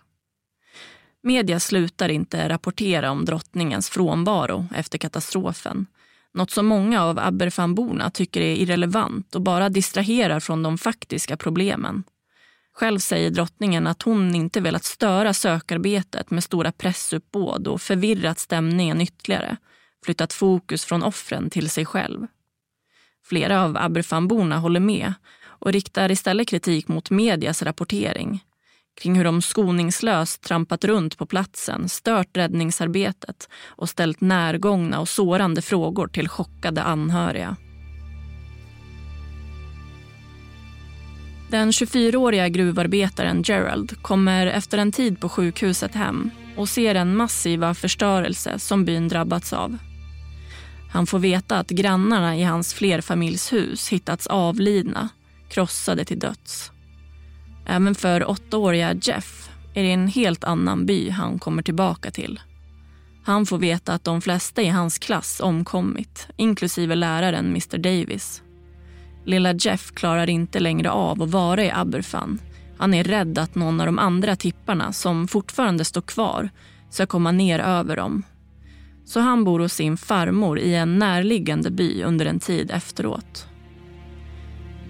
Media 1.23 1.59
slutar 1.59 2.09
inte 2.09 2.49
rapportera 2.49 3.11
om 3.11 3.25
drottningens 3.25 3.89
frånvaro 3.89 4.67
efter 4.75 4.97
katastrofen 4.97 5.86
något 6.38 6.51
som 6.51 6.65
många 6.65 7.03
av 7.03 7.19
Aberfanborna 7.19 8.09
tycker 8.09 8.41
är 8.41 8.55
irrelevant 8.55 9.35
och 9.35 9.41
bara 9.41 9.69
distraherar 9.69 10.39
från 10.39 10.63
de 10.63 10.77
faktiska 10.77 11.38
problemen. 11.38 12.03
Själv 12.73 12.99
säger 12.99 13.29
drottningen 13.29 13.88
att 13.88 14.01
hon 14.01 14.35
inte 14.35 14.61
velat 14.61 14.83
störa 14.83 15.33
sökarbetet 15.33 16.31
med 16.31 16.43
stora 16.43 16.71
pressuppbåd 16.71 17.67
och 17.67 17.81
förvirrat 17.81 18.39
stämningen 18.39 19.01
ytterligare, 19.01 19.57
flyttat 20.05 20.33
fokus 20.33 20.85
från 20.85 21.03
offren 21.03 21.49
till 21.49 21.69
sig 21.69 21.85
själv. 21.85 22.27
Flera 23.25 23.63
av 23.63 23.77
Aberfanborna 23.77 24.57
håller 24.57 24.79
med 24.79 25.13
och 25.43 25.71
riktar 25.71 26.11
istället 26.11 26.47
kritik 26.47 26.88
mot 26.88 27.09
medias 27.09 27.63
rapportering 27.63 28.43
kring 28.98 29.16
hur 29.16 29.24
de 29.24 29.41
skoningslöst 29.41 30.41
trampat 30.43 30.86
runt 30.86 31.18
på 31.18 31.26
platsen, 31.26 31.89
stört 31.89 32.38
räddningsarbetet 32.38 33.50
och 33.66 33.89
ställt 33.89 34.22
närgångna 34.22 35.00
och 35.00 35.10
sårande 35.10 35.62
frågor 35.62 36.08
till 36.08 36.30
chockade 36.30 36.84
anhöriga. 36.84 37.56
Den 41.50 41.72
24-åriga 41.72 42.50
gruvarbetaren 42.50 43.43
Gerald 43.45 44.02
kommer 44.02 44.48
efter 44.48 44.78
en 44.78 44.91
tid 44.91 45.20
på 45.20 45.30
sjukhuset 45.30 45.95
hem 45.95 46.30
och 46.56 46.70
ser 46.70 46.93
den 46.93 47.16
massiva 47.16 47.74
förstörelse 47.74 48.60
som 48.60 48.86
byn 48.86 49.08
drabbats 49.08 49.54
av. 49.54 49.78
Han 50.91 51.08
får 51.08 51.20
veta 51.20 51.58
att 51.58 51.70
grannarna 51.70 52.38
i 52.38 52.43
hans 52.43 52.74
flerfamiljshus 52.74 53.89
hittats 53.89 54.28
avlidna, 54.28 55.10
krossade 55.50 56.06
till 56.06 56.20
döds. 56.20 56.72
Även 57.70 57.95
för 57.95 58.30
åttaåriga 58.30 58.93
Jeff 58.93 59.49
är 59.74 59.84
det 59.84 59.91
en 59.91 60.07
helt 60.07 60.43
annan 60.43 60.86
by 60.86 61.09
han 61.09 61.39
kommer 61.39 61.63
tillbaka 61.63 62.11
till. 62.11 62.39
Han 63.24 63.45
får 63.45 63.57
veta 63.57 63.93
att 63.93 64.03
de 64.03 64.22
flesta 64.22 64.61
i 64.61 64.68
hans 64.68 64.99
klass 64.99 65.39
omkommit, 65.39 66.28
inklusive 66.38 66.95
läraren 66.95 67.45
Mr 67.45 67.78
Davis. 67.78 68.41
Lilla 69.26 69.53
Jeff 69.53 69.91
klarar 69.91 70.30
inte 70.30 70.59
längre 70.59 70.91
av 70.91 71.24
att 71.24 71.30
vara 71.30 71.63
i 71.65 71.72
Aberfan. 71.72 72.39
Han 72.78 72.93
är 72.93 73.03
rädd 73.03 73.38
att 73.38 73.55
någon 73.55 73.80
av 73.80 73.86
de 73.86 73.99
andra 73.99 74.36
tipparna 74.36 74.93
som 74.93 75.28
fortfarande 75.28 75.86
står 75.86 76.01
kvar 76.01 76.49
ska 76.89 77.05
komma 77.05 77.32
ner 77.32 77.59
över 77.59 77.95
dem. 77.95 78.24
Så 79.05 79.20
han 79.20 79.43
bor 79.43 79.59
hos 79.59 79.74
sin 79.74 79.97
farmor 79.97 80.59
i 80.59 80.76
en 80.76 80.99
närliggande 80.99 81.72
by 81.72 82.03
under 82.03 82.26
en 82.26 82.39
tid 82.39 82.72
efteråt. 82.72 83.47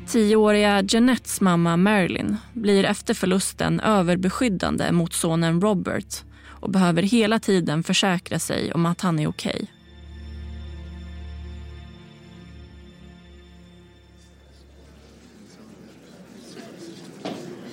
Tioåriga 0.08 0.82
Jeanettes 0.82 1.42
mamma 1.42 1.78
Marilyn 1.78 2.38
blir 2.54 2.84
efter 2.84 3.14
förlusten 3.14 3.80
överbeskyddande 3.80 4.92
mot 4.92 5.14
sonen 5.14 5.62
Robert 5.62 6.24
och 6.46 6.70
behöver 6.70 7.04
hela 7.04 7.40
tiden 7.40 7.84
försäkra 7.84 8.40
sig 8.40 8.74
om 8.74 8.86
att 8.86 9.02
han 9.02 9.20
är 9.20 9.28
okej. 9.28 9.56
Okay. 9.56 9.68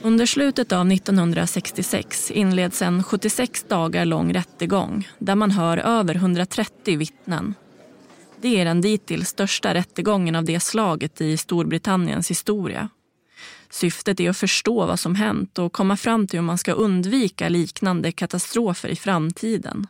Under 0.03 0.26
slutet 0.26 0.72
av 0.72 0.93
1966 0.93 2.30
inleds 2.30 2.82
en 2.82 3.03
76 3.03 3.64
dagar 3.68 4.05
lång 4.05 4.35
rättegång 4.35 5.09
där 5.18 5.35
man 5.35 5.51
hör 5.51 5.78
över 5.78 6.14
130 6.14 6.99
vittnen 6.99 7.55
det 8.45 8.61
är 8.61 8.64
den 8.64 8.80
dittills 8.80 9.28
största 9.28 9.74
rättegången 9.74 10.34
av 10.36 10.45
det 10.45 10.61
slaget 10.61 11.20
i 11.20 11.36
Storbritanniens 11.36 12.30
historia. 12.30 12.88
Syftet 13.70 14.20
är 14.20 14.30
att 14.30 14.36
förstå 14.36 14.86
vad 14.86 15.01
som 15.01 15.14
hänt 15.14 15.59
och 15.59 15.72
komma 15.72 15.97
fram 15.97 16.26
till 16.26 16.38
hur 16.38 16.47
man 16.47 16.59
ska 16.59 16.72
undvika 16.72 17.49
liknande 17.49 18.12
katastrofer 18.12 18.88
i 18.88 18.97
framtiden. 18.97 19.86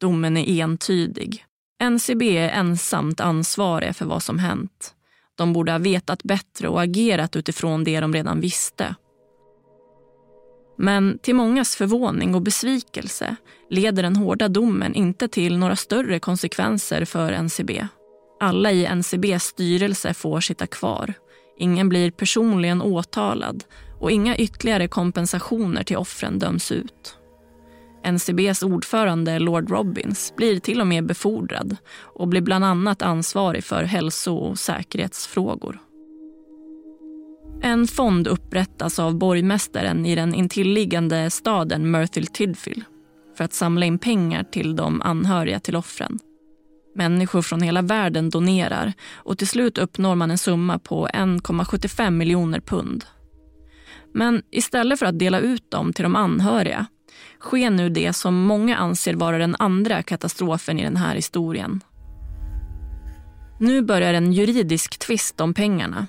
Domen 0.00 0.36
är 0.36 0.62
entydig. 0.62 1.44
NCB 1.82 2.38
är 2.38 2.48
ensamt 2.48 3.20
ansvariga 3.20 3.94
för 3.94 4.06
vad 4.06 4.22
som 4.22 4.38
hänt. 4.38 4.94
De 5.34 5.52
borde 5.52 5.72
ha 5.72 5.78
vetat 5.78 6.22
bättre 6.22 6.68
och 6.68 6.82
agerat 6.82 7.36
utifrån 7.36 7.84
det 7.84 8.00
de 8.00 8.14
redan 8.14 8.40
visste. 8.40 8.94
Men 10.82 11.18
till 11.18 11.34
mångas 11.34 11.76
förvåning 11.76 12.34
och 12.34 12.42
besvikelse 12.42 13.36
leder 13.70 14.02
den 14.02 14.16
hårda 14.16 14.48
domen 14.48 14.94
inte 14.94 15.28
till 15.28 15.58
några 15.58 15.76
större 15.76 16.18
konsekvenser 16.18 17.04
för 17.04 17.32
NCB. 17.32 17.86
Alla 18.40 18.72
i 18.72 18.86
NCBs 18.86 19.44
styrelse 19.44 20.14
får 20.14 20.40
sitta 20.40 20.66
kvar. 20.66 21.14
Ingen 21.58 21.88
blir 21.88 22.10
personligen 22.10 22.82
åtalad 22.82 23.64
och 24.00 24.10
inga 24.10 24.36
ytterligare 24.36 24.88
kompensationer 24.88 25.82
till 25.82 25.96
offren 25.96 26.38
döms 26.38 26.72
ut. 26.72 27.16
NCBs 28.04 28.62
ordförande 28.62 29.38
Lord 29.38 29.70
Robbins 29.70 30.32
blir 30.36 30.60
till 30.60 30.80
och 30.80 30.86
med 30.86 31.06
befordrad 31.06 31.76
och 32.00 32.28
blir 32.28 32.40
bland 32.40 32.64
annat 32.64 33.02
ansvarig 33.02 33.64
för 33.64 33.82
hälso 33.82 34.34
och 34.34 34.58
säkerhetsfrågor. 34.58 35.89
En 37.62 37.86
fond 37.86 38.26
upprättas 38.26 38.98
av 38.98 39.18
borgmästaren 39.18 40.06
i 40.06 40.14
den 40.14 40.34
intilliggande 40.34 41.30
staden 41.30 41.90
Merthyr 41.90 42.24
Tydfil 42.24 42.84
för 43.36 43.44
att 43.44 43.52
samla 43.52 43.86
in 43.86 43.98
pengar 43.98 44.44
till 44.44 44.76
de 44.76 45.02
anhöriga 45.02 45.60
till 45.60 45.76
offren. 45.76 46.18
Människor 46.94 47.42
från 47.42 47.62
hela 47.62 47.82
världen 47.82 48.30
donerar 48.30 48.92
och 49.12 49.38
till 49.38 49.48
slut 49.48 49.78
uppnår 49.78 50.14
man 50.14 50.30
en 50.30 50.38
summa 50.38 50.78
på 50.78 51.06
1,75 51.06 52.10
miljoner 52.10 52.60
pund. 52.60 53.04
Men 54.14 54.42
istället 54.50 54.98
för 54.98 55.06
att 55.06 55.18
dela 55.18 55.40
ut 55.40 55.70
dem 55.70 55.92
till 55.92 56.02
de 56.02 56.16
anhöriga 56.16 56.86
sker 57.40 57.70
nu 57.70 57.88
det 57.88 58.12
som 58.12 58.42
många 58.42 58.76
anser 58.76 59.14
vara 59.14 59.38
den 59.38 59.56
andra 59.58 60.02
katastrofen 60.02 60.78
i 60.78 60.82
den 60.82 60.96
här 60.96 61.14
historien. 61.14 61.80
Nu 63.58 63.82
börjar 63.82 64.14
en 64.14 64.32
juridisk 64.32 64.98
tvist 64.98 65.40
om 65.40 65.54
pengarna 65.54 66.06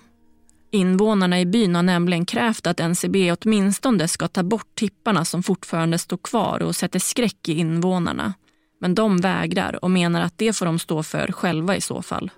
Invånarna 0.73 1.39
i 1.39 1.45
byn 1.45 1.75
har 1.75 1.83
nämligen 1.83 2.25
krävt 2.25 2.67
att 2.67 2.79
NCB 2.79 3.31
åtminstone 3.31 4.07
ska 4.07 4.27
ta 4.27 4.43
bort 4.43 4.75
tipparna 4.75 5.25
som 5.25 5.43
fortfarande 5.43 5.97
står 5.97 6.17
kvar 6.17 6.63
och 6.63 6.75
sätter 6.75 6.99
skräck 6.99 7.49
i 7.49 7.53
invånarna. 7.53 8.33
Men 8.79 8.95
de 8.95 9.17
vägrar 9.17 9.83
och 9.83 9.91
menar 9.91 10.21
att 10.21 10.37
det 10.37 10.53
får 10.53 10.65
de 10.65 10.79
stå 10.79 11.03
för 11.03 11.31
själva 11.31 11.75
i 11.75 11.81
så 11.81 12.01
fall. 12.01 12.31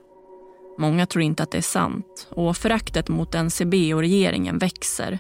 Många 0.77 1.05
tror 1.05 1.23
inte 1.23 1.43
att 1.43 1.51
det 1.51 1.57
är 1.57 1.61
sant 1.61 2.27
och 2.29 2.57
föraktet 2.57 3.09
mot 3.09 3.35
NCB 3.35 3.93
och 3.93 3.99
regeringen 3.99 4.57
växer 4.57 5.19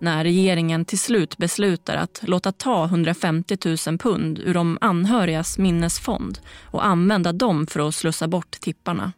när 0.00 0.24
regeringen 0.24 0.84
till 0.84 0.98
slut 0.98 1.36
beslutar 1.36 1.96
att 1.96 2.20
låta 2.22 2.52
ta 2.52 2.84
150 2.84 3.56
000 3.86 3.98
pund 3.98 4.38
ur 4.38 4.54
de 4.54 4.78
anhörigas 4.80 5.58
minnesfond 5.58 6.38
och 6.64 6.86
använda 6.86 7.32
dem 7.32 7.66
för 7.66 7.88
att 7.88 7.94
slussa 7.94 8.28
bort 8.28 8.50
tipparna. 8.50 9.12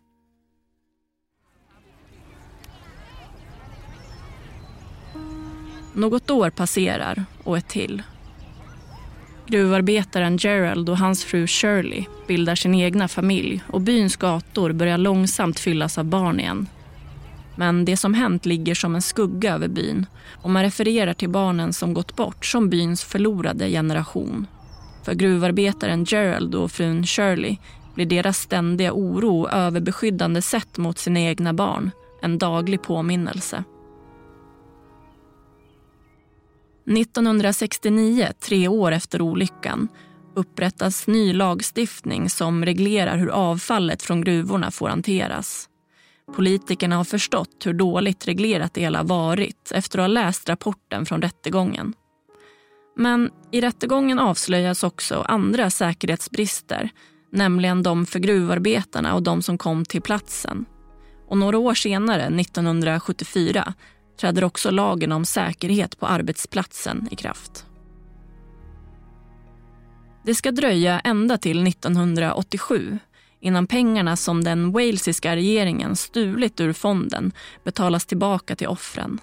Något 5.96 6.30
år 6.30 6.50
passerar 6.50 7.24
och 7.44 7.58
ett 7.58 7.68
till. 7.68 8.02
Gruvarbetaren 9.46 10.36
Gerald 10.36 10.88
och 10.88 10.98
hans 10.98 11.24
fru 11.24 11.46
Shirley 11.46 12.04
bildar 12.26 12.54
sin 12.54 12.74
egna 12.74 13.08
familj 13.08 13.62
och 13.70 13.80
byns 13.80 14.16
gator 14.16 14.72
börjar 14.72 14.98
långsamt 14.98 15.60
fyllas 15.60 15.98
av 15.98 16.04
barn 16.04 16.40
igen. 16.40 16.68
Men 17.56 17.84
det 17.84 17.96
som 17.96 18.14
hänt 18.14 18.46
ligger 18.46 18.74
som 18.74 18.94
en 18.94 19.02
skugga 19.02 19.54
över 19.54 19.68
byn 19.68 20.06
och 20.42 20.50
man 20.50 20.62
refererar 20.62 21.14
till 21.14 21.30
barnen 21.30 21.72
som 21.72 21.94
gått 21.94 22.16
bort 22.16 22.46
som 22.46 22.70
byns 22.70 23.04
förlorade 23.04 23.68
generation. 23.68 24.46
För 25.04 25.14
gruvarbetaren 25.14 26.04
Gerald 26.04 26.54
och 26.54 26.72
frun 26.72 27.06
Shirley 27.06 27.56
blir 27.94 28.06
deras 28.06 28.38
ständiga 28.38 28.92
oro 28.92 29.40
och 29.40 29.52
överbeskyddande 29.52 30.42
sätt 30.42 30.78
mot 30.78 30.98
sina 30.98 31.20
egna 31.20 31.52
barn 31.52 31.90
en 32.22 32.38
daglig 32.38 32.82
påminnelse. 32.82 33.64
1969, 36.86 38.28
tre 38.40 38.68
år 38.68 38.92
efter 38.92 39.22
olyckan, 39.22 39.88
upprättas 40.36 41.06
ny 41.06 41.32
lagstiftning 41.32 42.30
som 42.30 42.64
reglerar 42.64 43.16
hur 43.16 43.28
avfallet 43.28 44.02
från 44.02 44.20
gruvorna 44.20 44.70
får 44.70 44.88
hanteras. 44.88 45.68
Politikerna 46.34 46.96
har 46.96 47.04
förstått 47.04 47.62
hur 47.64 47.72
dåligt 47.72 48.28
reglerat 48.28 48.74
det 48.74 48.80
hela 48.80 49.02
varit 49.02 49.72
efter 49.74 49.98
att 49.98 50.02
ha 50.02 50.06
läst 50.06 50.48
rapporten 50.48 51.06
från 51.06 51.22
rättegången. 51.22 51.94
Men 52.96 53.30
i 53.52 53.60
rättegången 53.60 54.18
avslöjas 54.18 54.82
också 54.82 55.24
andra 55.28 55.70
säkerhetsbrister 55.70 56.90
nämligen 57.36 57.82
de 57.82 58.06
för 58.06 58.18
gruvarbetarna 58.18 59.14
och 59.14 59.22
de 59.22 59.42
som 59.42 59.58
kom 59.58 59.84
till 59.84 60.02
platsen. 60.02 60.64
Och 61.28 61.38
några 61.38 61.58
år 61.58 61.74
senare, 61.74 62.22
1974, 62.22 63.74
träder 64.16 64.44
också 64.44 64.70
lagen 64.70 65.12
om 65.12 65.24
säkerhet 65.24 65.98
på 65.98 66.06
arbetsplatsen 66.06 67.08
i 67.10 67.16
kraft. 67.16 67.66
Det 70.24 70.34
ska 70.34 70.52
dröja 70.52 71.00
ända 71.00 71.38
till 71.38 71.66
1987 71.66 72.98
innan 73.40 73.66
pengarna 73.66 74.16
som 74.16 74.44
den 74.44 74.72
walesiska 74.72 75.36
regeringen 75.36 75.96
stulit 75.96 76.60
ur 76.60 76.72
fonden 76.72 77.32
betalas 77.64 78.06
tillbaka 78.06 78.56
till 78.56 78.68
offren. 78.68 79.20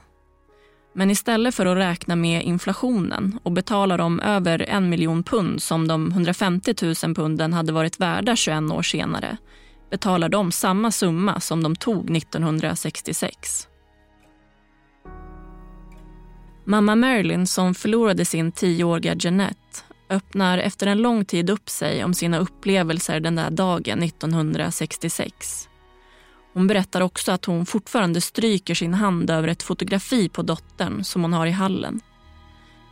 Men 0.95 1.11
istället 1.11 1.55
för 1.55 1.65
att 1.65 1.77
räkna 1.77 2.15
med 2.15 2.43
inflationen 2.43 3.39
och 3.43 3.51
betala 3.51 3.97
de 3.97 4.19
över 4.19 4.61
en 4.69 4.89
miljon 4.89 5.23
pund 5.23 5.61
som 5.61 5.87
de 5.87 6.11
150 6.11 6.73
000 6.81 7.15
punden 7.15 7.53
hade 7.53 7.71
varit 7.71 7.99
värda 7.99 8.35
21 8.35 8.71
år 8.71 8.81
senare 8.81 9.37
betalar 9.91 10.29
de 10.29 10.51
samma 10.51 10.91
summa 10.91 11.39
som 11.39 11.63
de 11.63 11.75
tog 11.75 12.17
1966. 12.17 13.67
Mamma 16.65 16.95
Marilyn, 16.95 17.47
som 17.47 17.75
förlorade 17.75 18.25
sin 18.25 18.51
tioåriga 18.51 19.15
Jeanette 19.19 19.81
öppnar 20.09 20.57
efter 20.57 20.87
en 20.87 20.97
lång 20.97 21.25
tid 21.25 21.49
upp 21.49 21.69
sig 21.69 22.03
om 22.03 22.13
sina 22.13 22.37
upplevelser 22.37 23.19
den 23.19 23.35
där 23.35 23.49
dagen 23.49 24.03
1966. 24.03 25.69
Hon 26.53 26.67
berättar 26.67 27.01
också 27.01 27.31
att 27.31 27.45
hon 27.45 27.65
fortfarande 27.65 28.21
stryker 28.21 28.75
sin 28.75 28.93
hand 28.93 29.29
över 29.29 29.47
ett 29.47 29.63
fotografi 29.63 30.29
på 30.29 30.41
dottern 30.41 31.03
som 31.03 31.21
hon 31.21 31.33
har 31.33 31.47
i 31.47 31.51
hallen. 31.51 32.01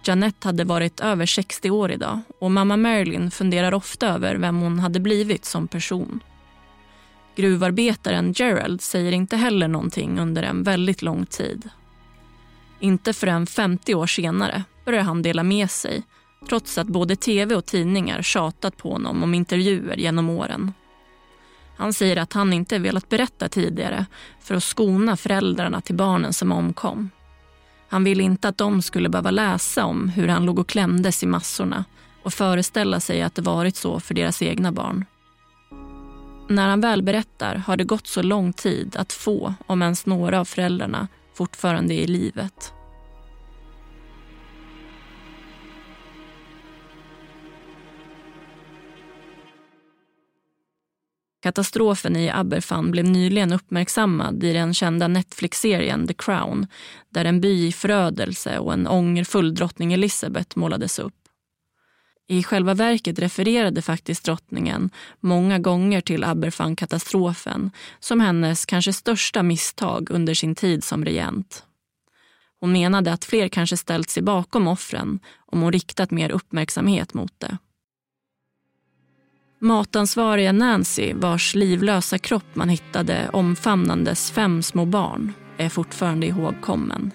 Jeanette 0.03 0.47
hade 0.47 0.63
varit 0.63 0.99
över 0.99 1.25
60 1.25 1.69
år 1.69 1.91
idag 1.91 2.19
och 2.39 2.51
mamma 2.51 2.77
Marilyn 2.77 3.31
funderar 3.31 3.73
ofta 3.73 4.07
över 4.07 4.35
vem 4.35 4.59
hon 4.59 4.79
hade 4.79 4.99
blivit 4.99 5.45
som 5.45 5.67
person. 5.67 6.19
Gruvarbetaren 7.35 8.33
Gerald 8.33 8.81
säger 8.81 9.11
inte 9.11 9.37
heller 9.37 9.67
någonting 9.67 10.19
under 10.19 10.43
en 10.43 10.63
väldigt 10.63 11.01
lång 11.01 11.25
tid. 11.25 11.69
Inte 12.81 13.13
förrän 13.13 13.47
50 13.47 13.95
år 13.95 14.07
senare 14.07 14.63
börjar 14.85 15.01
han 15.01 15.21
dela 15.21 15.43
med 15.43 15.71
sig 15.71 16.03
trots 16.49 16.77
att 16.77 16.87
både 16.87 17.15
tv 17.15 17.55
och 17.55 17.65
tidningar 17.65 18.21
tjatat 18.21 18.77
på 18.77 18.91
honom 18.91 19.23
om 19.23 19.33
intervjuer 19.33 19.97
genom 19.97 20.29
åren. 20.29 20.73
Han 21.77 21.93
säger 21.93 22.17
att 22.17 22.33
han 22.33 22.53
inte 22.53 22.79
velat 22.79 23.09
berätta 23.09 23.49
tidigare 23.49 24.05
för 24.39 24.55
att 24.55 24.63
skona 24.63 25.17
föräldrarna 25.17 25.81
till 25.81 25.95
barnen 25.95 26.33
som 26.33 26.51
omkom. 26.51 27.09
Han 27.89 28.03
ville 28.03 28.23
inte 28.23 28.47
att 28.47 28.57
de 28.57 28.81
skulle 28.81 29.09
behöva 29.09 29.31
läsa 29.31 29.85
om 29.85 30.09
hur 30.09 30.27
han 30.27 30.45
låg 30.45 30.59
och 30.59 30.69
klämdes 30.69 31.23
i 31.23 31.25
massorna 31.25 31.85
och 32.23 32.33
föreställa 32.33 32.99
sig 32.99 33.21
att 33.21 33.35
det 33.35 33.41
varit 33.41 33.75
så 33.75 33.99
för 33.99 34.13
deras 34.13 34.41
egna 34.41 34.71
barn. 34.71 35.05
När 36.49 36.69
han 36.69 36.81
väl 36.81 37.03
berättar 37.03 37.55
har 37.55 37.77
det 37.77 37.83
gått 37.83 38.07
så 38.07 38.21
lång 38.21 38.53
tid 38.53 38.95
att 38.95 39.13
få, 39.13 39.53
om 39.65 39.81
ens 39.81 40.05
några 40.05 40.39
av 40.39 40.45
föräldrarna, 40.45 41.07
fortfarande 41.41 41.93
är 41.93 41.97
i 41.99 42.07
livet. 42.07 42.73
Katastrofen 51.41 52.15
i 52.15 52.29
Aberfan 52.29 52.91
blev 52.91 53.05
nyligen 53.05 53.53
uppmärksammad 53.53 54.43
i 54.43 54.53
den 54.53 54.73
kända 54.73 55.07
Netflix-serien 55.07 56.07
The 56.07 56.13
Crown 56.13 56.67
där 57.09 57.25
en 57.25 57.41
by 57.41 57.67
i 57.67 57.71
förödelse 57.71 58.59
och 58.59 58.73
en 58.73 58.87
ångerfull 58.87 59.55
drottning 59.55 59.93
Elizabeth 59.93 60.57
målades 60.57 60.99
upp. 60.99 61.20
I 62.31 62.43
själva 62.43 62.73
verket 62.73 63.19
refererade 63.19 63.81
faktiskt 63.81 64.23
drottningen 64.23 64.89
många 65.19 65.59
gånger 65.59 66.01
till 66.01 66.23
Aberfan-katastrofen 66.23 67.71
som 67.99 68.19
hennes 68.19 68.65
kanske 68.65 68.93
största 68.93 69.43
misstag 69.43 70.11
under 70.11 70.33
sin 70.33 70.55
tid 70.55 70.83
som 70.83 71.05
regent. 71.05 71.63
Hon 72.59 72.71
menade 72.71 73.13
att 73.13 73.25
fler 73.25 73.47
kanske 73.47 73.77
ställt 73.77 74.09
sig 74.09 74.23
bakom 74.23 74.67
offren 74.67 75.19
om 75.45 75.61
hon 75.61 75.71
riktat 75.71 76.11
mer 76.11 76.29
uppmärksamhet 76.29 77.13
mot 77.13 77.39
det. 77.39 77.57
Matansvariga 79.59 80.51
Nancy, 80.51 81.13
vars 81.13 81.55
livlösa 81.55 82.17
kropp 82.17 82.55
man 82.55 82.69
hittade 82.69 83.29
omfamnandes 83.33 84.31
fem 84.31 84.63
små 84.63 84.85
barn, 84.85 85.33
är 85.57 85.69
fortfarande 85.69 86.27
ihågkommen. 86.27 87.11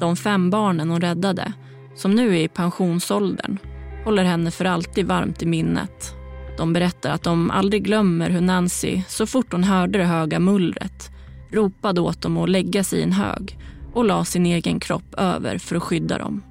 De 0.00 0.16
fem 0.16 0.50
barnen 0.50 0.90
hon 0.90 1.00
räddade, 1.00 1.52
som 1.96 2.14
nu 2.14 2.36
är 2.36 2.42
i 2.42 2.48
pensionsåldern, 2.48 3.58
håller 4.06 4.24
henne 4.24 4.50
för 4.50 4.64
alltid 4.64 5.06
varmt 5.06 5.42
i 5.42 5.46
minnet. 5.46 6.14
De 6.56 6.72
berättar 6.72 7.10
att 7.10 7.22
de 7.22 7.50
aldrig 7.50 7.84
glömmer 7.84 8.30
hur 8.30 8.40
Nancy, 8.40 9.02
så 9.08 9.26
fort 9.26 9.52
hon 9.52 9.64
hörde 9.64 9.98
det 9.98 10.04
höga 10.04 10.38
mullret, 10.38 11.10
ropade 11.50 12.00
åt 12.00 12.22
dem 12.22 12.36
att 12.36 12.50
lägga 12.50 12.84
sig 12.84 12.98
i 12.98 13.02
en 13.02 13.12
hög 13.12 13.58
och 13.92 14.04
la 14.04 14.24
sin 14.24 14.46
egen 14.46 14.80
kropp 14.80 15.14
över 15.18 15.58
för 15.58 15.76
att 15.76 15.82
skydda 15.82 16.18
dem. 16.18 16.42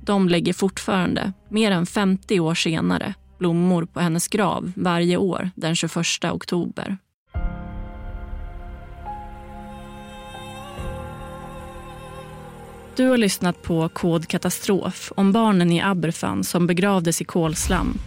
De 0.00 0.28
lägger 0.28 0.52
fortfarande, 0.52 1.32
mer 1.48 1.70
än 1.70 1.86
50 1.86 2.40
år 2.40 2.54
senare, 2.54 3.14
blommor 3.38 3.84
på 3.84 4.00
hennes 4.00 4.28
grav 4.28 4.72
varje 4.76 5.16
år 5.16 5.50
den 5.54 5.74
21 5.74 5.94
oktober. 6.32 6.98
Du 12.96 13.08
har 13.08 13.16
lyssnat 13.16 13.62
på 13.62 13.88
Kod 13.88 14.28
katastrof 14.28 15.12
om 15.16 15.32
barnen 15.32 15.72
i 15.72 15.80
Aberfan 15.80 16.44
som 16.44 16.66
begravdes 16.66 17.20
i 17.20 17.24
kolslam. 17.24 17.98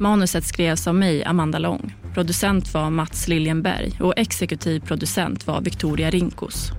Manuset 0.00 0.44
skrevs 0.44 0.86
av 0.86 0.94
mig, 0.94 1.24
Amanda 1.24 1.58
Lång. 1.58 1.94
Producent 2.14 2.74
var 2.74 2.90
Mats 2.90 3.28
Liljenberg 3.28 3.92
och 4.00 4.14
exekutiv 4.16 4.80
producent 4.80 5.46
var 5.46 5.60
Victoria 5.60 6.10
Rinkos. 6.10 6.70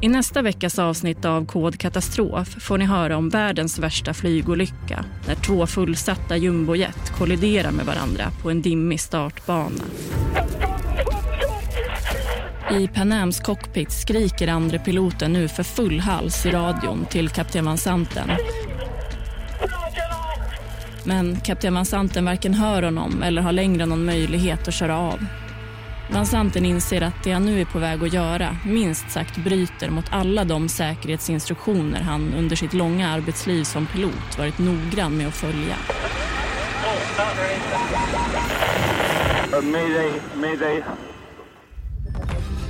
I 0.00 0.08
nästa 0.08 0.42
veckas 0.42 0.78
avsnitt 0.78 1.24
av 1.24 1.46
Kod 1.46 1.78
katastrof 1.78 2.48
får 2.48 2.78
ni 2.78 2.84
höra 2.84 3.16
om 3.16 3.28
världens 3.28 3.78
värsta 3.78 4.14
flygolycka 4.14 5.04
när 5.26 5.34
två 5.34 5.66
fullsatta 5.66 6.36
jumbojet 6.36 7.12
kolliderar 7.18 7.70
med 7.70 7.86
varandra 7.86 8.24
på 8.42 8.50
en 8.50 8.62
dimmig 8.62 9.00
startbana. 9.00 9.84
I 12.72 12.88
Panams 12.88 13.40
cockpit 13.40 13.92
skriker 13.92 14.48
andre 14.48 14.78
piloten 14.78 15.32
nu 15.32 15.48
för 15.48 15.62
full 15.62 16.00
hals 16.00 16.46
i 16.46 16.50
radion 16.50 17.06
till 17.10 17.28
kapten 17.28 17.64
Van 17.64 17.78
Santen. 17.78 18.30
Men 21.04 21.40
kapten 21.40 21.74
Van 21.74 21.86
Santen 21.86 22.24
varken 22.24 22.54
hör 22.54 22.82
honom 22.82 23.22
eller 23.22 23.42
har 23.42 23.52
längre 23.52 23.86
någon 23.86 24.04
möjlighet 24.04 24.68
att 24.68 24.74
köra 24.74 24.98
av. 24.98 25.26
Van 26.12 26.26
Santen 26.26 26.64
inser 26.64 27.02
att 27.02 27.24
det 27.24 27.32
han 27.32 27.44
nu 27.44 27.60
är 27.60 27.64
på 27.64 27.78
väg 27.78 28.02
att 28.02 28.12
göra 28.12 28.56
minst 28.66 29.10
sagt 29.10 29.36
bryter 29.36 29.90
mot 29.90 30.06
alla 30.10 30.44
de 30.44 30.68
säkerhetsinstruktioner 30.68 32.00
han 32.00 32.34
under 32.34 32.56
sitt 32.56 32.72
långa 32.72 33.10
arbetsliv 33.10 33.64
som 33.64 33.86
pilot 33.86 34.38
varit 34.38 34.58
noggrann 34.58 35.16
med 35.16 35.28
att 35.28 35.34
följa. 35.34 35.76